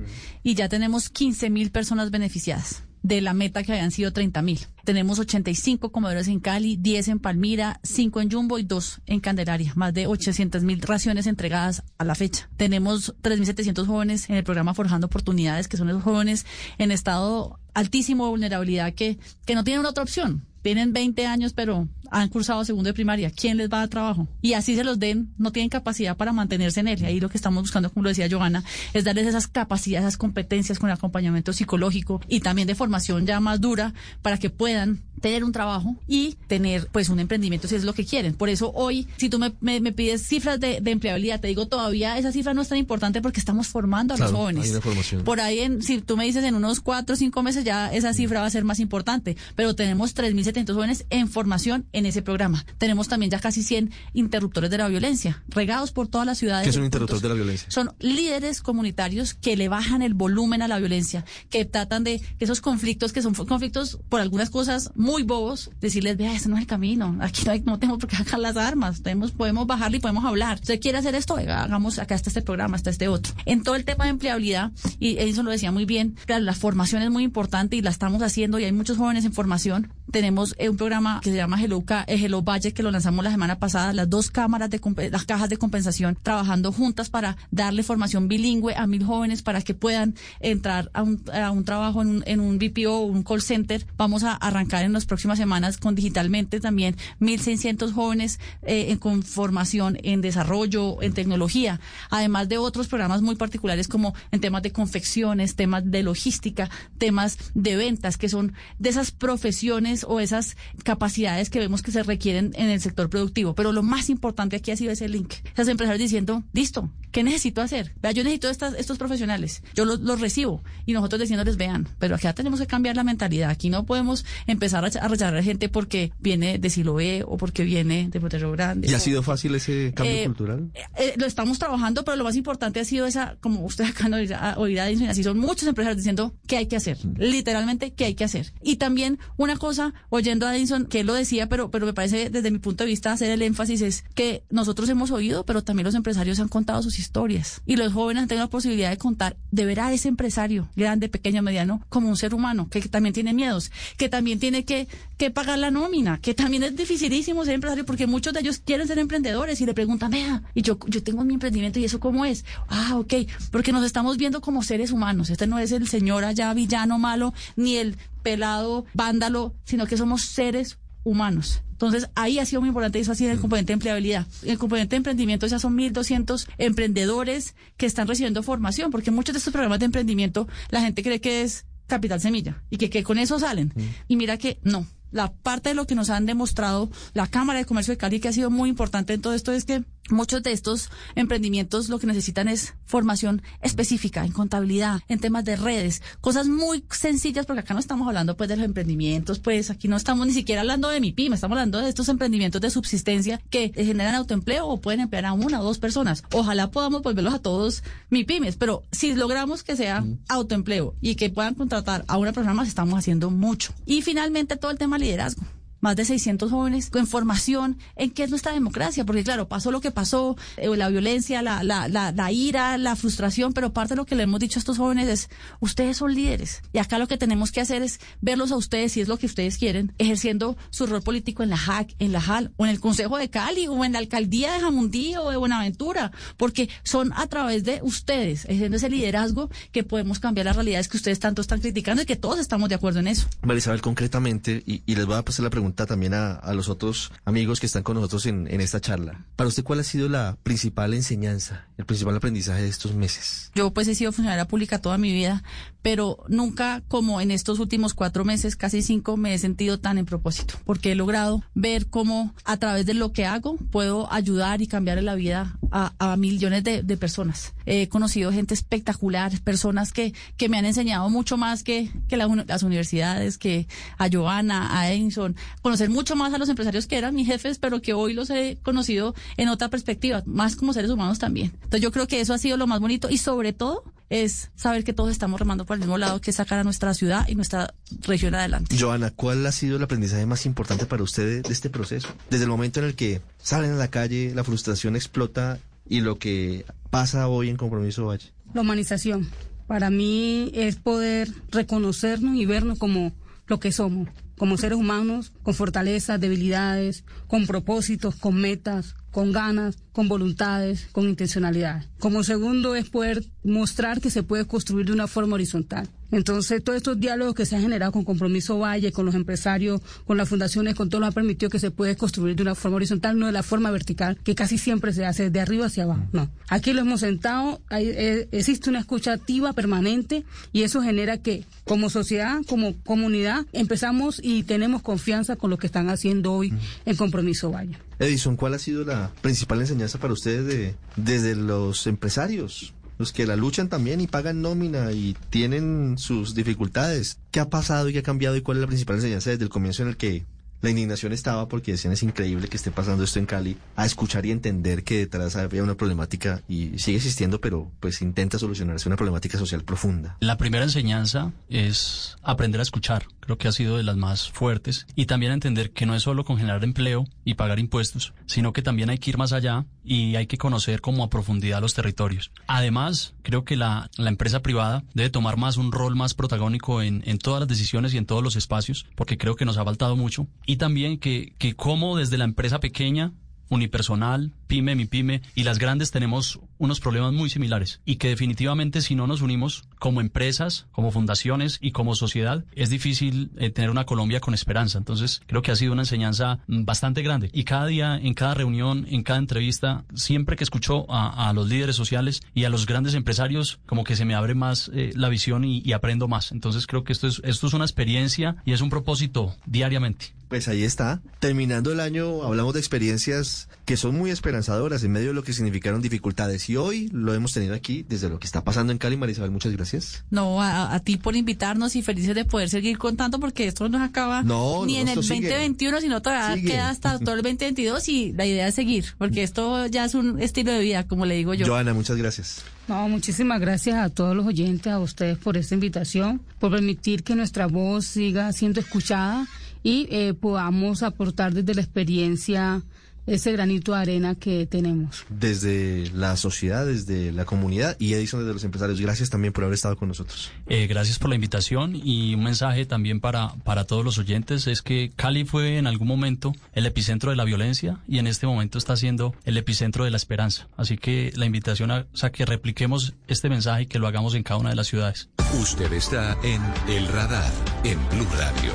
y 0.43 0.53
ya 0.53 0.69
tenemos 0.69 1.09
15 1.09 1.49
mil 1.49 1.71
personas 1.71 2.11
beneficiadas 2.11 2.83
de 3.07 3.21
la 3.21 3.33
meta 3.33 3.63
que 3.63 3.71
habían 3.71 3.91
sido 3.91 4.11
30 4.11 4.41
mil. 4.41 4.59
Tenemos 4.83 5.17
85 5.17 5.91
comedores 5.91 6.27
en 6.27 6.41
Cali, 6.41 6.75
10 6.75 7.07
en 7.07 7.19
Palmira, 7.19 7.79
5 7.83 8.21
en 8.21 8.31
Jumbo 8.31 8.59
y 8.59 8.63
2 8.63 9.01
en 9.05 9.19
Candelaria. 9.21 9.71
Más 9.75 9.93
de 9.93 10.07
800 10.07 10.63
mil 10.63 10.81
raciones 10.81 11.25
entregadas 11.25 11.83
a 11.97 12.03
la 12.03 12.15
fecha. 12.15 12.49
Tenemos 12.57 13.15
3.700 13.21 13.85
jóvenes 13.85 14.29
en 14.29 14.35
el 14.35 14.43
programa 14.43 14.73
Forjando 14.73 15.07
Oportunidades, 15.07 15.69
que 15.69 15.77
son 15.77 15.89
esos 15.89 16.03
jóvenes 16.03 16.45
en 16.77 16.91
estado 16.91 17.59
altísimo 17.73 18.25
de 18.25 18.31
vulnerabilidad 18.31 18.93
que, 18.93 19.17
que 19.45 19.55
no 19.55 19.63
tienen 19.63 19.85
otra 19.85 20.03
opción. 20.03 20.45
Tienen 20.67 20.91
20 20.91 21.25
años, 21.27 21.53
pero 21.53 21.87
han 22.11 22.27
cursado 22.27 22.65
segundo 22.65 22.89
de 22.89 22.93
primaria. 22.93 23.31
¿Quién 23.31 23.55
les 23.55 23.71
va 23.71 23.81
a 23.81 23.87
trabajo? 23.87 24.27
Y 24.41 24.51
así 24.51 24.75
se 24.75 24.83
los 24.83 24.99
den, 24.99 25.33
no 25.37 25.53
tienen 25.53 25.69
capacidad 25.69 26.17
para 26.17 26.33
mantenerse 26.33 26.81
en 26.81 26.89
él. 26.89 27.01
Y 27.01 27.05
ahí 27.05 27.19
lo 27.21 27.29
que 27.29 27.37
estamos 27.37 27.63
buscando, 27.63 27.89
como 27.89 28.03
lo 28.03 28.09
decía 28.09 28.27
Johanna, 28.29 28.65
es 28.91 29.05
darles 29.05 29.27
esas 29.27 29.47
capacidades, 29.47 30.03
esas 30.05 30.17
competencias 30.17 30.77
con 30.77 30.89
acompañamiento 30.89 31.53
psicológico 31.53 32.19
y 32.27 32.41
también 32.41 32.67
de 32.67 32.75
formación 32.75 33.25
ya 33.25 33.39
más 33.39 33.61
dura 33.61 33.93
para 34.21 34.37
que 34.39 34.49
puedan 34.49 34.99
tener 35.21 35.43
un 35.43 35.51
trabajo 35.51 35.95
y 36.07 36.35
tener 36.47 36.87
pues 36.91 37.09
un 37.09 37.19
emprendimiento 37.19 37.67
si 37.67 37.75
es 37.75 37.83
lo 37.83 37.93
que 37.93 38.05
quieren. 38.05 38.33
Por 38.35 38.49
eso 38.49 38.71
hoy, 38.73 39.07
si 39.17 39.29
tú 39.29 39.39
me, 39.39 39.53
me, 39.61 39.79
me 39.79 39.91
pides 39.91 40.25
cifras 40.25 40.59
de, 40.59 40.79
de, 40.81 40.91
empleabilidad, 40.91 41.39
te 41.39 41.47
digo 41.47 41.67
todavía 41.67 42.17
esa 42.17 42.31
cifra 42.31 42.53
no 42.53 42.61
es 42.61 42.67
tan 42.67 42.77
importante 42.77 43.21
porque 43.21 43.39
estamos 43.39 43.67
formando 43.67 44.13
a 44.13 44.17
claro, 44.17 44.31
los 44.31 44.41
jóvenes. 44.41 44.63
Hay 44.65 44.71
una 44.71 44.81
formación. 44.81 45.23
Por 45.23 45.39
ahí, 45.39 45.59
en, 45.59 45.81
si 45.81 46.01
tú 46.01 46.17
me 46.17 46.25
dices 46.25 46.43
en 46.43 46.55
unos 46.55 46.79
cuatro 46.79 47.13
o 47.13 47.17
cinco 47.17 47.43
meses 47.43 47.63
ya 47.63 47.93
esa 47.93 48.13
cifra 48.13 48.41
va 48.41 48.47
a 48.47 48.49
ser 48.49 48.63
más 48.63 48.79
importante, 48.79 49.37
pero 49.55 49.75
tenemos 49.75 50.15
3.700 50.15 50.73
jóvenes 50.73 51.05
en 51.09 51.29
formación 51.29 51.85
en 51.93 52.05
ese 52.05 52.21
programa. 52.21 52.65
Tenemos 52.77 53.07
también 53.07 53.31
ya 53.31 53.39
casi 53.39 53.63
100 53.63 53.91
interruptores 54.13 54.69
de 54.69 54.77
la 54.77 54.87
violencia, 54.87 55.43
regados 55.47 55.91
por 55.91 56.07
todas 56.07 56.27
las 56.27 56.37
ciudades. 56.37 56.67
¿Qué 56.67 56.73
son 56.73 56.85
interruptores 56.85 57.21
de 57.21 57.29
la 57.29 57.35
violencia? 57.35 57.69
Son 57.71 57.91
líderes 57.99 58.61
comunitarios 58.61 59.33
que 59.33 59.55
le 59.55 59.69
bajan 59.69 60.01
el 60.01 60.13
volumen 60.13 60.61
a 60.61 60.67
la 60.67 60.79
violencia, 60.79 61.25
que 61.49 61.65
tratan 61.65 62.03
de 62.03 62.19
que 62.19 62.45
esos 62.45 62.61
conflictos, 62.61 63.13
que 63.13 63.21
son 63.21 63.33
conflictos 63.33 63.99
por 64.09 64.21
algunas 64.21 64.49
cosas 64.49 64.91
muy 64.95 65.06
bobos, 65.23 65.71
decirles, 65.79 66.17
vea, 66.17 66.33
ese 66.33 66.49
no 66.49 66.55
es 66.55 66.61
el 66.61 66.67
camino, 66.67 67.15
aquí 67.21 67.43
no, 67.45 67.51
hay, 67.51 67.61
no 67.61 67.79
tenemos 67.79 67.99
por 67.99 68.09
qué 68.09 68.17
sacar 68.17 68.39
las 68.39 68.57
armas, 68.57 69.01
tenemos, 69.01 69.31
podemos 69.31 69.65
bajarle 69.65 69.97
y 69.97 69.99
podemos 69.99 70.25
hablar. 70.25 70.59
¿Usted 70.61 70.79
quiere 70.79 70.97
hacer 70.97 71.15
esto? 71.15 71.37
Hagamos, 71.37 71.99
acá 71.99 72.15
está 72.15 72.29
este 72.29 72.41
programa, 72.41 72.77
está 72.77 72.89
este 72.89 73.07
otro. 73.07 73.33
En 73.45 73.63
todo 73.63 73.75
el 73.75 73.85
tema 73.85 74.05
de 74.05 74.11
empleabilidad, 74.11 74.71
y 74.99 75.17
eso 75.17 75.43
lo 75.43 75.51
decía 75.51 75.71
muy 75.71 75.85
bien, 75.85 76.15
claro, 76.25 76.43
la 76.43 76.53
formación 76.53 77.01
es 77.01 77.09
muy 77.09 77.23
importante 77.23 77.75
y 77.75 77.81
la 77.81 77.89
estamos 77.89 78.21
haciendo 78.21 78.59
y 78.59 78.65
hay 78.65 78.71
muchos 78.71 78.97
jóvenes 78.97 79.25
en 79.25 79.33
formación. 79.33 79.91
Tenemos 80.11 80.55
eh, 80.57 80.69
un 80.69 80.77
programa 80.77 81.19
que 81.21 81.31
se 81.31 81.37
llama 81.37 81.61
Hello, 81.61 81.83
eh, 81.89 82.03
Hello 82.07 82.41
Budget, 82.41 82.73
que 82.73 82.83
lo 82.83 82.91
lanzamos 82.91 83.23
la 83.23 83.31
semana 83.31 83.59
pasada, 83.59 83.93
las 83.93 84.09
dos 84.09 84.29
cámaras 84.29 84.69
de 84.69 84.79
las 85.11 85.25
cajas 85.25 85.49
de 85.49 85.57
compensación 85.57 86.17
trabajando 86.21 86.71
juntas 86.71 87.09
para 87.09 87.37
darle 87.51 87.83
formación 87.83 88.27
bilingüe 88.27 88.75
a 88.75 88.87
mil 88.87 89.03
jóvenes 89.03 89.41
para 89.41 89.61
que 89.61 89.73
puedan 89.73 90.15
entrar 90.39 90.89
a 90.93 91.03
un, 91.03 91.23
a 91.33 91.51
un 91.51 91.63
trabajo 91.65 92.01
en 92.01 92.07
un, 92.09 92.23
en 92.25 92.39
un 92.39 92.57
BPO 92.57 92.99
un 93.01 93.23
call 93.23 93.41
center. 93.41 93.85
Vamos 93.97 94.23
a 94.23 94.33
arrancar 94.33 94.83
en 94.83 94.91
las 94.97 95.05
próximas 95.05 95.37
semanas 95.37 95.77
con 95.77 95.95
digitalmente 95.95 96.59
también 96.59 96.95
1.600 97.21 97.93
jóvenes 97.93 98.39
eh, 98.63 98.97
con 98.99 99.23
formación 99.23 99.97
en 100.03 100.21
desarrollo, 100.21 101.01
en 101.01 101.13
tecnología, 101.13 101.79
además 102.09 102.49
de 102.49 102.57
otros 102.57 102.87
programas 102.87 103.21
muy 103.21 103.35
particulares 103.35 103.87
como 103.87 104.13
en 104.31 104.41
temas 104.41 104.63
de 104.63 104.71
confecciones, 104.71 105.55
temas 105.55 105.83
de 105.85 106.03
logística, 106.03 106.69
temas 106.97 107.37
de 107.53 107.75
ventas, 107.75 108.17
que 108.17 108.29
son 108.29 108.53
de 108.79 108.89
esas 108.89 109.11
profesiones 109.11 110.05
o 110.07 110.19
esas 110.19 110.57
capacidades 110.83 111.49
que 111.49 111.59
vemos 111.59 111.81
que 111.81 111.91
se 111.91 112.03
requieren 112.03 112.51
en 112.55 112.69
el 112.69 112.81
sector 112.81 113.09
productivo. 113.09 113.55
Pero 113.55 113.71
lo 113.71 113.83
más 113.83 114.09
importante 114.09 114.55
aquí 114.55 114.71
ha 114.71 114.77
sido 114.77 114.91
ese 114.91 115.09
link. 115.09 115.33
Esas 115.53 115.67
empresarios 115.67 116.01
diciendo, 116.01 116.43
listo, 116.53 116.91
¿qué 117.11 117.23
necesito 117.23 117.61
hacer? 117.61 117.93
Vea, 118.01 118.11
yo 118.11 118.23
necesito 118.23 118.49
estas, 118.49 118.73
estos 118.75 118.97
profesionales, 118.97 119.63
yo 119.73 119.85
los, 119.85 119.99
los, 120.01 120.19
recibo 120.19 120.63
y 120.85 120.93
nosotros 120.93 121.21
diciéndoles, 121.21 121.57
vean, 121.57 121.87
pero 121.99 122.15
acá 122.15 122.33
tenemos 122.33 122.59
que 122.59 122.67
cambiar 122.67 122.95
la 122.95 123.03
mentalidad. 123.03 123.49
Aquí 123.49 123.69
no 123.69 123.85
podemos 123.85 124.25
empezar 124.47 124.83
a, 124.83 124.86
a 124.95 125.07
rechazar 125.07 125.35
a 125.35 125.43
gente 125.43 125.69
porque 125.69 126.11
viene 126.19 126.57
de 126.57 126.69
Siloé 126.69 127.23
o 127.25 127.37
porque 127.37 127.63
viene 127.63 128.09
de 128.09 128.19
Potrero 128.19 128.51
Grande. 128.51 128.87
¿Y 128.87 128.93
o, 128.93 128.97
ha 128.97 128.99
sido 128.99 129.23
fácil 129.23 129.55
ese 129.55 129.93
cambio 129.95 130.15
eh, 130.15 130.25
cultural? 130.25 130.71
Eh, 130.97 131.13
lo 131.17 131.25
estamos 131.25 131.59
trabajando, 131.59 132.03
pero 132.03 132.17
lo 132.17 132.23
más 132.23 132.35
importante 132.35 132.79
ha 132.79 132.85
sido 132.85 133.05
esa, 133.05 133.37
como 133.41 133.65
usted 133.65 133.85
acá 133.85 134.09
no 134.09 134.17
oirá, 134.57 134.85
así 135.09 135.23
son 135.23 135.37
muchos 135.37 135.67
empresarios 135.67 135.97
diciendo 135.97 136.33
qué 136.47 136.57
hay 136.57 136.65
que 136.67 136.75
hacer, 136.75 136.97
literalmente 137.17 137.93
qué 137.93 138.05
hay 138.05 138.15
que 138.15 138.23
hacer. 138.23 138.53
Y 138.61 138.77
también 138.77 139.19
una 139.35 139.57
cosa, 139.57 139.93
oyendo 140.09 140.47
a 140.47 140.55
Edison, 140.55 140.85
que 140.85 141.01
él 141.01 141.07
lo 141.07 141.13
decía, 141.13 141.49
pero, 141.49 141.71
pero 141.71 141.85
me 141.85 141.93
parece 141.93 142.29
desde 142.29 142.51
mi 142.51 142.59
punto 142.59 142.83
de 142.83 142.89
vista 142.89 143.11
hacer 143.11 143.31
el 143.31 143.41
énfasis 143.41 143.81
es 143.81 144.03
que 144.15 144.43
nosotros 144.49 144.89
hemos 144.89 145.11
oído, 145.11 145.45
pero 145.45 145.63
también 145.63 145.85
los 145.85 145.95
empresarios 145.95 146.39
han 146.39 146.47
contado 146.47 146.81
sus 146.81 146.99
historias. 146.99 147.61
Y 147.65 147.75
los 147.75 147.93
jóvenes 147.93 148.23
han 148.23 148.27
tenido 148.27 148.45
la 148.45 148.49
posibilidad 148.49 148.89
de 148.89 148.97
contar, 148.97 149.37
de 149.51 149.65
ver 149.65 149.79
a 149.79 149.93
ese 149.93 150.07
empresario, 150.07 150.69
grande, 150.75 151.09
pequeño, 151.09 151.41
mediano, 151.41 151.81
como 151.89 152.09
un 152.09 152.17
ser 152.17 152.33
humano, 152.33 152.69
que 152.69 152.81
también 152.81 153.13
tiene 153.13 153.33
miedos, 153.33 153.71
que 153.97 154.09
también 154.09 154.39
tiene 154.39 154.65
que, 154.65 154.76
que 155.17 155.31
pagar 155.31 155.57
la 155.57 155.71
nómina, 155.71 156.19
que 156.19 156.33
también 156.35 156.63
es 156.63 156.75
dificilísimo 156.75 157.43
ser 157.43 157.55
empresario 157.55 157.85
porque 157.85 158.05
muchos 158.05 158.33
de 158.33 158.41
ellos 158.41 158.59
quieren 158.63 158.87
ser 158.87 158.99
emprendedores 158.99 159.59
y 159.61 159.65
le 159.65 159.73
preguntan, 159.73 160.11
vea, 160.11 160.43
y 160.53 160.61
yo, 160.61 160.77
yo 160.87 161.01
tengo 161.01 161.23
mi 161.23 161.33
emprendimiento 161.33 161.79
y 161.79 161.85
eso 161.85 161.99
cómo 161.99 162.25
es. 162.25 162.45
Ah, 162.67 162.97
ok, 162.97 163.13
porque 163.51 163.71
nos 163.71 163.83
estamos 163.83 164.17
viendo 164.17 164.41
como 164.41 164.61
seres 164.61 164.91
humanos. 164.91 165.29
Este 165.31 165.47
no 165.47 165.57
es 165.57 165.71
el 165.71 165.87
señor 165.87 166.23
allá 166.23 166.53
villano 166.53 166.99
malo, 166.99 167.33
ni 167.55 167.77
el 167.77 167.95
pelado 168.21 168.85
vándalo, 168.93 169.55
sino 169.63 169.87
que 169.87 169.97
somos 169.97 170.25
seres 170.25 170.77
humanos. 171.03 171.61
Entonces, 171.71 172.09
ahí 172.15 172.39
ha 172.39 172.45
sido 172.45 172.61
muy 172.61 172.69
importante 172.69 172.99
eso 172.99 173.11
ha 173.11 173.15
sido 173.15 173.31
el 173.31 173.39
componente 173.39 173.67
de 173.67 173.73
empleabilidad. 173.73 174.25
El 174.43 174.57
componente 174.57 174.91
de 174.91 174.97
emprendimiento 174.97 175.45
ya 175.45 175.59
son 175.59 175.77
1.200 175.77 176.47
emprendedores 176.57 177.55
que 177.77 177.85
están 177.85 178.07
recibiendo 178.07 178.41
formación, 178.41 178.89
porque 178.89 179.11
muchos 179.11 179.33
de 179.33 179.37
estos 179.37 179.53
programas 179.53 179.77
de 179.79 179.85
emprendimiento 179.85 180.47
la 180.71 180.81
gente 180.81 181.03
cree 181.03 181.21
que 181.21 181.43
es 181.43 181.65
Capital 181.87 182.19
Semilla 182.21 182.63
y 182.69 182.77
que, 182.77 182.89
que 182.89 183.03
con 183.03 183.17
eso 183.17 183.39
salen. 183.39 183.73
Y 184.07 184.15
mira 184.17 184.37
que 184.37 184.59
no. 184.63 184.85
La 185.11 185.31
parte 185.31 185.69
de 185.69 185.75
lo 185.75 185.87
que 185.87 185.95
nos 185.95 186.09
han 186.09 186.25
demostrado 186.25 186.89
la 187.13 187.27
Cámara 187.27 187.59
de 187.59 187.65
Comercio 187.65 187.93
de 187.93 187.97
Cali, 187.97 188.19
que 188.19 188.27
ha 188.27 188.33
sido 188.33 188.49
muy 188.49 188.69
importante 188.69 189.13
en 189.13 189.21
todo 189.21 189.33
esto, 189.33 189.51
es 189.51 189.65
que 189.65 189.83
muchos 190.09 190.43
de 190.43 190.51
estos 190.51 190.89
emprendimientos 191.15 191.89
lo 191.89 191.99
que 191.99 192.07
necesitan 192.07 192.47
es 192.47 192.73
formación 192.85 193.41
específica 193.61 194.25
en 194.25 194.31
contabilidad, 194.31 195.01
en 195.07 195.19
temas 195.19 195.43
de 195.43 195.55
redes, 195.55 196.01
cosas 196.21 196.47
muy 196.47 196.83
sencillas, 196.89 197.45
porque 197.45 197.61
acá 197.61 197.73
no 197.73 197.79
estamos 197.79 198.07
hablando 198.07 198.37
pues 198.37 198.49
de 198.49 198.55
los 198.55 198.65
emprendimientos, 198.65 199.39
pues 199.39 199.69
aquí 199.69 199.87
no 199.87 199.97
estamos 199.97 200.27
ni 200.27 200.33
siquiera 200.33 200.61
hablando 200.61 200.89
de 200.89 201.01
mi 201.01 201.11
pyme, 201.11 201.35
estamos 201.35 201.57
hablando 201.57 201.79
de 201.79 201.89
estos 201.89 202.09
emprendimientos 202.09 202.61
de 202.61 202.69
subsistencia 202.69 203.41
que 203.49 203.71
generan 203.75 204.15
autoempleo 204.15 204.67
o 204.67 204.79
pueden 204.79 205.01
emplear 205.01 205.25
a 205.25 205.33
una 205.33 205.59
o 205.59 205.63
dos 205.63 205.79
personas. 205.79 206.23
Ojalá 206.31 206.71
podamos 206.71 207.01
volverlos 207.01 207.33
a 207.33 207.39
todos 207.39 207.83
mi 208.09 208.23
pymes, 208.23 208.55
pero 208.55 208.83
si 208.91 209.13
logramos 209.13 209.63
que 209.63 209.75
sea 209.75 210.05
autoempleo 210.29 210.95
y 211.01 211.15
que 211.15 211.29
puedan 211.29 211.55
contratar 211.55 212.05
a 212.07 212.17
una 212.17 212.31
persona 212.31 212.53
más, 212.53 212.67
estamos 212.67 212.97
haciendo 212.97 213.29
mucho. 213.29 213.73
Y 213.85 214.01
finalmente 214.01 214.55
todo 214.55 214.71
el 214.71 214.77
tema 214.77 214.96
liderazgo 214.97 215.45
más 215.79 215.95
de 215.95 216.05
600 216.05 216.51
jóvenes 216.51 216.89
con 216.89 217.07
formación 217.07 217.77
en 217.95 218.11
qué 218.11 218.23
es 218.23 218.29
nuestra 218.29 218.51
democracia, 218.51 219.05
porque 219.05 219.23
claro, 219.23 219.47
pasó 219.47 219.71
lo 219.71 219.81
que 219.81 219.91
pasó, 219.91 220.35
eh, 220.57 220.75
la 220.75 220.89
violencia, 220.89 221.41
la, 221.41 221.63
la, 221.63 221.87
la, 221.87 222.31
ira, 222.31 222.77
la 222.77 222.95
frustración, 222.95 223.53
pero 223.53 223.73
parte 223.73 223.93
de 223.93 223.97
lo 223.97 224.05
que 224.05 224.15
le 224.15 224.23
hemos 224.23 224.39
dicho 224.39 224.59
a 224.59 224.61
estos 224.61 224.77
jóvenes 224.77 225.07
es, 225.07 225.29
ustedes 225.59 225.97
son 225.97 226.13
líderes 226.13 226.61
y 226.73 226.79
acá 226.79 226.97
lo 226.97 227.07
que 227.07 227.17
tenemos 227.17 227.51
que 227.51 227.61
hacer 227.61 227.81
es 227.81 227.99
verlos 228.21 228.51
a 228.51 228.57
ustedes, 228.57 228.91
si 228.93 229.01
es 229.01 229.07
lo 229.07 229.17
que 229.17 229.25
ustedes 229.25 229.57
quieren, 229.57 229.93
ejerciendo 229.97 230.57
su 230.69 230.87
rol 230.87 231.01
político 231.01 231.43
en 231.43 231.49
la 231.49 231.57
JAC, 231.57 231.95
en 231.99 232.11
la 232.11 232.21
JAL, 232.21 232.51
o 232.57 232.65
en 232.65 232.71
el 232.71 232.79
Consejo 232.79 233.17
de 233.17 233.29
Cali, 233.29 233.67
o 233.67 233.83
en 233.85 233.93
la 233.93 233.99
Alcaldía 233.99 234.53
de 234.53 234.59
Jamundí 234.59 235.15
o 235.15 235.29
de 235.29 235.37
Buenaventura, 235.37 236.11
porque 236.37 236.69
son 236.83 237.13
a 237.13 237.27
través 237.27 237.63
de 237.63 237.79
ustedes, 237.83 238.45
ejerciendo 238.45 238.77
ese 238.77 238.89
liderazgo 238.89 239.49
que 239.71 239.83
podemos 239.83 240.19
cambiar 240.19 240.45
las 240.45 240.55
realidades 240.55 240.87
que 240.87 240.97
ustedes 240.97 241.19
tanto 241.19 241.41
están 241.41 241.59
criticando 241.59 242.01
y 242.01 242.05
que 242.05 242.15
todos 242.15 242.39
estamos 242.39 242.69
de 242.69 242.75
acuerdo 242.75 242.99
en 242.99 243.07
eso. 243.07 243.27
Marisabel, 243.41 243.81
concretamente, 243.81 244.63
y, 244.65 244.81
y 244.85 244.95
les 244.95 245.05
voy 245.05 245.15
a 245.15 245.23
pasar 245.23 245.43
la 245.43 245.49
pregunta 245.49 245.66
también 245.73 246.13
a, 246.13 246.33
a, 246.33 246.53
los 246.53 246.69
otros 246.69 247.11
amigos 247.25 247.59
que 247.59 247.65
están 247.65 247.83
con 247.83 247.95
nosotros 247.95 248.25
en, 248.25 248.47
en, 248.51 248.61
esta 248.61 248.79
charla. 248.79 249.25
Para 249.35 249.47
usted, 249.47 249.63
¿cuál 249.63 249.79
ha 249.79 249.83
sido 249.83 250.09
la 250.09 250.37
principal 250.43 250.93
enseñanza, 250.93 251.67
el 251.77 251.85
principal 251.85 252.15
aprendizaje 252.15 252.61
de 252.61 252.69
estos 252.69 252.93
meses? 252.93 253.51
Yo 253.55 253.71
pues 253.71 253.87
he 253.87 253.95
sido 253.95 254.11
funcionaria 254.11 254.47
pública 254.47 254.79
toda 254.79 254.97
mi 254.97 255.11
vida, 255.11 255.43
pero 255.87 256.17
nunca 256.27 256.83
como 256.89 257.21
en 257.21 257.31
estos 257.31 257.59
últimos 257.59 257.93
cuatro 257.93 258.25
meses, 258.25 258.57
casi 258.57 258.81
cinco, 258.81 259.15
me 259.15 259.33
he 259.33 259.37
sentido 259.37 259.79
tan 259.79 259.97
en 259.97 260.05
propósito, 260.05 260.55
porque 260.65 260.91
he 260.91 260.95
logrado 260.95 261.45
ver 261.55 261.87
cómo 261.87 262.35
a 262.43 262.57
través 262.57 262.85
de 262.85 262.93
lo 262.93 263.13
que 263.13 263.25
hago 263.25 263.55
puedo 263.55 264.11
ayudar 264.11 264.61
y 264.61 264.67
cambiar 264.67 265.01
la 265.01 265.15
vida 265.15 265.57
a, 265.71 265.93
a 265.97 266.17
millones 266.17 266.65
de, 266.65 266.83
de, 266.83 266.97
personas. 266.97 267.53
He 267.65 267.87
conocido 267.87 268.33
gente 268.33 268.53
espectacular, 268.53 269.31
personas 269.43 269.93
que, 269.93 270.13
que 270.35 270.49
me 270.49 270.57
han 270.57 270.65
enseñado 270.65 271.09
mucho 271.09 271.37
más 271.37 271.63
que, 271.63 271.89
que 272.09 272.17
la, 272.17 272.27
las 272.45 272.63
universidades, 272.63 273.37
que 273.37 273.69
a 273.97 274.09
Joana, 274.11 274.77
a 274.77 274.91
Edison, 274.91 275.37
conocer 275.61 275.89
mucho 275.89 276.17
más 276.17 276.33
a 276.33 276.37
los 276.37 276.49
empresarios 276.49 276.85
que 276.85 276.97
eran 276.97 277.15
mis 277.15 277.27
jefes, 277.27 277.59
pero 277.59 277.81
que 277.81 277.93
hoy 277.93 278.13
los 278.13 278.29
he 278.29 278.57
conocido 278.61 279.15
en 279.37 279.47
otra 279.47 279.69
perspectiva, 279.69 280.21
más 280.25 280.57
como 280.57 280.73
seres 280.73 280.91
humanos 280.91 281.17
también. 281.17 281.53
Entonces 281.53 281.79
yo 281.79 281.93
creo 281.93 282.07
que 282.07 282.19
eso 282.19 282.33
ha 282.33 282.37
sido 282.37 282.57
lo 282.57 282.67
más 282.67 282.81
bonito 282.81 283.09
y 283.09 283.19
sobre 283.19 283.53
todo 283.53 283.85
es 284.09 284.51
saber 284.55 284.83
que 284.83 284.93
todos 284.93 285.11
estamos 285.11 285.39
remando 285.39 285.65
por 285.65 285.75
el 285.75 285.81
mismo 285.81 285.97
lado, 285.97 286.21
que 286.21 286.31
es 286.31 286.37
sacar 286.37 286.59
a 286.59 286.63
nuestra 286.63 286.93
ciudad 286.93 287.27
y 287.27 287.35
nuestra 287.35 287.73
región 288.01 288.35
adelante. 288.35 288.77
Joana, 288.79 289.11
¿cuál 289.11 289.45
ha 289.45 289.51
sido 289.51 289.77
el 289.77 289.83
aprendizaje 289.83 290.25
más 290.25 290.45
importante 290.45 290.85
para 290.85 291.03
usted 291.03 291.43
de 291.43 291.53
este 291.53 291.69
proceso? 291.69 292.07
Desde 292.29 292.45
el 292.45 292.49
momento 292.49 292.79
en 292.79 292.85
el 292.85 292.95
que 292.95 293.21
salen 293.37 293.71
a 293.71 293.75
la 293.75 293.89
calle, 293.89 294.33
la 294.33 294.43
frustración 294.43 294.95
explota 294.95 295.59
y 295.89 296.01
lo 296.01 296.17
que 296.17 296.65
pasa 296.89 297.27
hoy 297.27 297.49
en 297.49 297.57
Compromiso 297.57 298.05
Valle. 298.05 298.31
La 298.53 298.61
humanización. 298.61 299.27
Para 299.67 299.89
mí 299.89 300.51
es 300.53 300.77
poder 300.77 301.29
reconocernos 301.51 302.35
y 302.35 302.45
vernos 302.45 302.79
como 302.79 303.13
lo 303.47 303.59
que 303.59 303.71
somos, 303.71 304.09
como 304.37 304.57
seres 304.57 304.77
humanos, 304.77 305.33
con 305.43 305.53
fortalezas, 305.53 306.19
debilidades, 306.19 307.03
con 307.27 307.47
propósitos, 307.47 308.15
con 308.15 308.35
metas, 308.35 308.95
con 309.11 309.31
ganas, 309.31 309.77
con 309.91 310.07
voluntades, 310.07 310.87
con 310.91 311.09
intencionalidad. 311.09 311.85
Como 311.99 312.23
segundo 312.23 312.75
es 312.75 312.89
poder 312.89 313.23
mostrar 313.43 313.99
que 313.99 314.11
se 314.11 314.23
puede 314.23 314.45
construir 314.45 314.85
de 314.85 314.93
una 314.93 315.07
forma 315.07 315.35
horizontal. 315.35 315.89
Entonces, 316.11 316.63
todos 316.63 316.77
estos 316.77 316.99
diálogos 316.99 317.35
que 317.35 317.45
se 317.45 317.55
han 317.55 317.61
generado 317.61 317.91
con 317.91 318.05
Compromiso 318.05 318.59
Valle, 318.59 318.91
con 318.91 319.05
los 319.05 319.15
empresarios, 319.15 319.81
con 320.05 320.15
las 320.17 320.29
fundaciones, 320.29 320.75
con 320.75 320.89
todo 320.89 321.01
lo 321.01 321.07
ha 321.07 321.11
permitido 321.11 321.49
que 321.49 321.59
se 321.59 321.71
puede 321.71 321.97
construir 321.97 322.35
de 322.35 322.43
una 322.43 322.55
forma 322.55 322.77
horizontal, 322.77 323.19
no 323.19 323.25
de 323.25 323.31
la 323.33 323.43
forma 323.43 323.71
vertical, 323.71 324.17
que 324.23 324.35
casi 324.35 324.57
siempre 324.57 324.93
se 324.93 325.05
hace 325.05 325.29
de 325.29 325.39
arriba 325.39 325.65
hacia 325.65 325.83
abajo. 325.83 326.07
No. 326.13 326.29
Aquí 326.47 326.71
lo 326.71 326.81
hemos 326.81 327.01
sentado, 327.01 327.61
eh, 327.71 328.27
existe 328.31 328.69
una 328.69 328.79
escucha 328.79 329.13
activa 329.13 329.53
permanente 329.53 330.23
y 330.53 330.61
eso 330.61 330.81
genera 330.81 331.17
que, 331.17 331.43
como 331.65 331.89
sociedad, 331.89 332.39
como 332.47 332.75
comunidad, 332.83 333.45
empezamos 333.51 334.21
y 334.23 334.43
tenemos 334.43 334.81
confianza 334.81 335.35
con 335.35 335.49
lo 335.49 335.57
que 335.57 335.67
están 335.67 335.89
haciendo 335.89 336.33
hoy 336.33 336.53
en 336.85 336.95
Compromiso 336.95 337.51
Valle. 337.51 337.77
Edison, 337.99 338.35
¿cuál 338.35 338.53
ha 338.53 338.59
sido 338.59 338.83
la 338.83 339.11
principal 339.21 339.61
enseñanza 339.61 339.99
para 339.99 340.13
ustedes 340.13 340.45
de, 340.45 340.75
desde 340.95 341.35
los 341.35 341.87
empresarios? 341.87 342.73
Los 342.97 343.13
que 343.13 343.27
la 343.27 343.35
luchan 343.35 343.69
también 343.69 344.01
y 344.01 344.07
pagan 344.07 344.41
nómina 344.41 344.91
y 344.91 345.15
tienen 345.29 345.97
sus 345.97 346.33
dificultades. 346.33 347.19
¿Qué 347.31 347.39
ha 347.39 347.49
pasado 347.49 347.89
y 347.89 347.93
qué 347.93 347.99
ha 347.99 348.03
cambiado 348.03 348.35
y 348.35 348.41
cuál 348.41 348.57
es 348.57 348.61
la 348.61 348.67
principal 348.67 348.95
enseñanza 348.95 349.29
desde 349.29 349.43
el 349.43 349.49
comienzo 349.49 349.83
en 349.83 349.89
el 349.89 349.97
que 349.97 350.25
la 350.61 350.71
indignación 350.71 351.13
estaba 351.13 351.47
porque 351.47 351.71
decían 351.71 351.93
es 351.93 352.03
increíble 352.03 352.47
que 352.47 352.57
esté 352.57 352.71
pasando 352.71 353.03
esto 353.03 353.19
en 353.19 353.25
Cali, 353.25 353.57
a 353.75 353.85
escuchar 353.85 354.25
y 354.25 354.31
entender 354.31 354.83
que 354.83 354.99
detrás 354.99 355.35
había 355.35 355.63
una 355.63 355.75
problemática 355.75 356.41
y 356.47 356.79
sigue 356.79 356.97
existiendo, 356.97 357.39
pero 357.39 357.71
pues 357.79 358.01
intenta 358.01 358.39
solucionarse 358.39 358.89
una 358.89 358.95
problemática 358.95 359.37
social 359.37 359.63
profunda. 359.63 360.17
La 360.19 360.37
primera 360.37 360.63
enseñanza 360.63 361.31
es 361.49 362.15
aprender 362.23 362.59
a 362.59 362.63
escuchar, 362.63 363.07
creo 363.27 363.37
que 363.37 363.49
ha 363.49 363.51
sido 363.51 363.75
de 363.75 363.83
las 363.83 363.97
más 363.97 364.31
fuertes, 364.31 364.87
y 364.95 365.05
también 365.05 365.33
entender 365.33 365.71
que 365.71 365.85
no 365.85 365.95
es 365.95 366.03
solo 366.03 366.23
con 366.23 366.37
generar 366.37 366.63
empleo 366.63 367.05
y 367.25 367.33
pagar 367.33 367.59
impuestos, 367.59 368.13
sino 368.25 368.53
que 368.53 368.61
también 368.61 368.89
hay 368.89 368.99
que 368.99 369.09
ir 369.09 369.17
más 369.17 369.33
allá 369.33 369.65
y 369.83 370.15
hay 370.15 370.27
que 370.27 370.37
conocer 370.37 370.79
como 370.79 371.03
a 371.03 371.09
profundidad 371.09 371.59
los 371.59 371.73
territorios. 371.73 372.31
Además, 372.47 373.15
creo 373.23 373.43
que 373.43 373.57
la, 373.57 373.89
la 373.97 374.09
empresa 374.09 374.41
privada 374.41 374.85
debe 374.93 375.09
tomar 375.09 375.35
más 375.35 375.57
un 375.57 375.73
rol 375.73 375.97
más 375.97 376.13
protagónico 376.13 376.81
en, 376.81 377.03
en 377.05 377.17
todas 377.17 377.41
las 377.41 377.49
decisiones 377.49 377.93
y 377.93 377.97
en 377.97 378.05
todos 378.05 378.23
los 378.23 378.37
espacios, 378.37 378.85
porque 378.95 379.17
creo 379.17 379.35
que 379.35 379.43
nos 379.43 379.57
ha 379.57 379.65
faltado 379.65 379.97
mucho 379.97 380.27
y 380.45 380.55
también 380.55 380.97
que, 380.97 381.33
que 381.37 381.53
como 381.53 381.97
desde 381.97 382.17
la 382.17 382.23
empresa 382.23 382.61
pequeña, 382.61 383.11
unipersonal, 383.49 384.31
pyme, 384.47 384.75
mi 384.75 384.85
pyme 384.85 385.21
y 385.35 385.43
las 385.43 385.59
grandes 385.59 385.91
tenemos 385.91 386.39
unos 386.57 386.79
problemas 386.79 387.13
muy 387.13 387.29
similares 387.29 387.81
y 387.85 387.97
que 387.97 388.09
definitivamente 388.09 388.81
si 388.81 388.95
no 388.95 389.07
nos 389.07 389.21
unimos 389.21 389.63
como 389.79 390.01
empresas, 390.01 390.67
como 390.71 390.91
fundaciones 390.91 391.59
y 391.61 391.71
como 391.71 391.95
sociedad 391.95 392.45
es 392.55 392.69
difícil 392.69 393.31
eh, 393.37 393.49
tener 393.49 393.69
una 393.69 393.85
Colombia 393.85 394.19
con 394.19 394.33
esperanza. 394.33 394.77
Entonces 394.77 395.21
creo 395.27 395.41
que 395.41 395.51
ha 395.51 395.55
sido 395.55 395.73
una 395.73 395.83
enseñanza 395.83 396.39
bastante 396.47 397.01
grande 397.01 397.29
y 397.33 397.43
cada 397.43 397.67
día, 397.67 397.97
en 397.97 398.13
cada 398.13 398.33
reunión, 398.33 398.85
en 398.89 399.03
cada 399.03 399.19
entrevista, 399.19 399.85
siempre 399.93 400.35
que 400.35 400.43
escucho 400.43 400.85
a, 400.89 401.31
los 401.33 401.49
líderes 401.49 401.75
sociales 401.75 402.21
y 402.33 402.45
a 402.45 402.49
los 402.49 402.65
grandes 402.65 402.93
empresarios, 402.93 403.59
como 403.65 403.83
que 403.83 403.95
se 403.95 404.05
me 404.05 404.15
abre 404.15 404.33
más 404.33 404.71
eh, 404.73 404.91
la 404.95 405.09
visión 405.09 405.43
y, 405.43 405.71
aprendo 405.73 406.07
más. 406.07 406.31
Entonces 406.31 406.65
creo 406.65 406.83
que 406.83 406.93
esto 406.93 407.07
es, 407.07 407.21
esto 407.23 407.47
es 407.47 407.53
una 407.53 407.65
experiencia 407.65 408.37
y 408.45 408.53
es 408.53 408.61
un 408.61 408.69
propósito 408.69 409.35
diariamente. 409.45 410.16
Pues 410.29 410.47
ahí 410.47 410.63
está. 410.63 411.01
Terminando 411.19 411.71
el 411.71 411.79
año 411.79 412.23
hablamos 412.23 412.53
de 412.53 412.59
experiencias 412.59 413.47
que 413.65 413.77
son 413.77 413.97
muy 413.97 414.11
esperanzadoras 414.11 414.83
en 414.83 414.91
medio 414.91 415.09
de 415.09 415.13
lo 415.13 415.23
que 415.23 415.33
significaron 415.33 415.81
dificultades. 415.81 416.49
Y 416.49 416.57
hoy 416.57 416.89
lo 416.91 417.13
hemos 417.13 417.33
tenido 417.33 417.53
aquí 417.55 417.85
desde 417.87 418.09
lo 418.09 418.19
que 418.19 418.27
está 418.27 418.43
pasando 418.43 418.71
en 418.71 418.77
Cali. 418.77 418.97
Marisabel, 418.97 419.31
muchas 419.31 419.51
gracias. 419.53 420.03
No, 420.09 420.41
a, 420.41 420.73
a 420.73 420.79
ti 420.79 420.97
por 420.97 421.15
invitarnos 421.15 421.75
y 421.75 421.81
felices 421.81 422.15
de 422.15 422.25
poder 422.25 422.49
seguir 422.49 422.77
contando 422.77 423.19
porque 423.19 423.47
esto 423.47 423.69
no 423.69 423.81
acaba 423.83 424.23
no, 424.23 424.65
ni 424.65 424.75
no, 424.75 424.79
en 424.81 424.87
el 424.89 425.03
sigue. 425.03 425.27
2021, 425.29 425.81
sino 425.81 426.01
todavía 426.01 426.35
sigue. 426.35 426.51
queda 426.51 426.69
hasta 426.69 426.99
todo 426.99 427.15
el 427.15 427.23
2022 427.23 427.87
y 427.89 428.13
la 428.13 428.25
idea 428.25 428.47
es 428.47 428.55
seguir, 428.55 428.85
porque 428.97 429.23
esto 429.23 429.65
ya 429.67 429.85
es 429.85 429.95
un 429.95 430.21
estilo 430.21 430.51
de 430.51 430.59
vida, 430.59 430.87
como 430.87 431.05
le 431.05 431.15
digo 431.15 431.33
yo. 431.33 431.45
Joana, 431.45 431.73
muchas 431.73 431.97
gracias. 431.97 432.43
No, 432.67 432.89
muchísimas 432.89 433.39
gracias 433.39 433.77
a 433.77 433.89
todos 433.89 434.15
los 434.15 434.25
oyentes, 434.25 434.71
a 434.71 434.79
ustedes 434.79 435.17
por 435.17 435.37
esta 435.37 435.53
invitación, 435.55 436.21
por 436.39 436.51
permitir 436.51 437.03
que 437.03 437.15
nuestra 437.15 437.47
voz 437.47 437.85
siga 437.85 438.33
siendo 438.33 438.59
escuchada 438.59 439.25
y 439.63 439.87
eh, 439.91 440.13
podamos 440.13 440.83
aportar 440.83 441.33
desde 441.33 441.53
la 441.53 441.61
experiencia 441.61 442.61
ese 443.07 443.31
granito 443.31 443.73
de 443.73 443.79
arena 443.79 444.15
que 444.15 444.45
tenemos. 444.45 445.05
Desde 445.09 445.89
la 445.91 446.17
sociedad, 446.17 446.65
desde 446.65 447.11
la 447.13 447.25
comunidad 447.25 447.77
y 447.79 447.93
Edison 447.93 448.19
desde 448.19 448.33
los 448.33 448.43
empresarios. 448.43 448.79
Gracias 448.81 449.09
también 449.09 449.33
por 449.33 449.45
haber 449.45 449.55
estado 449.55 449.77
con 449.77 449.87
nosotros. 449.87 450.31
Eh, 450.47 450.67
gracias 450.67 450.99
por 450.99 451.09
la 451.09 451.15
invitación 451.15 451.75
y 451.75 452.13
un 452.15 452.23
mensaje 452.23 452.65
también 452.65 452.99
para, 452.99 453.33
para 453.45 453.63
todos 453.63 453.83
los 453.83 453.97
oyentes 453.97 454.45
es 454.47 454.61
que 454.61 454.91
Cali 454.95 455.23
fue 455.23 455.57
en 455.57 455.67
algún 455.67 455.87
momento 455.87 456.33
el 456.53 456.65
epicentro 456.65 457.09
de 457.09 457.15
la 457.15 457.23
violencia 457.23 457.79
y 457.87 457.99
en 457.99 458.07
este 458.07 458.27
momento 458.27 458.57
está 458.57 458.75
siendo 458.75 459.15
el 459.23 459.37
epicentro 459.37 459.85
de 459.85 459.91
la 459.91 459.97
esperanza. 459.97 460.47
Así 460.57 460.77
que 460.77 461.13
la 461.15 461.25
invitación 461.25 461.71
a, 461.71 461.87
sea, 461.93 462.11
que 462.11 462.25
repliquemos 462.25 462.93
este 463.07 463.29
mensaje 463.29 463.63
y 463.63 463.65
que 463.67 463.79
lo 463.79 463.87
hagamos 463.87 464.15
en 464.15 464.23
cada 464.23 464.39
una 464.39 464.49
de 464.49 464.57
las 464.57 464.67
ciudades. 464.67 465.09
Usted 465.39 465.71
está 465.71 466.17
en 466.23 466.41
El 466.67 466.87
Radar, 466.89 467.31
en 467.63 467.79
Blue 467.89 468.07
Radio. 468.17 468.51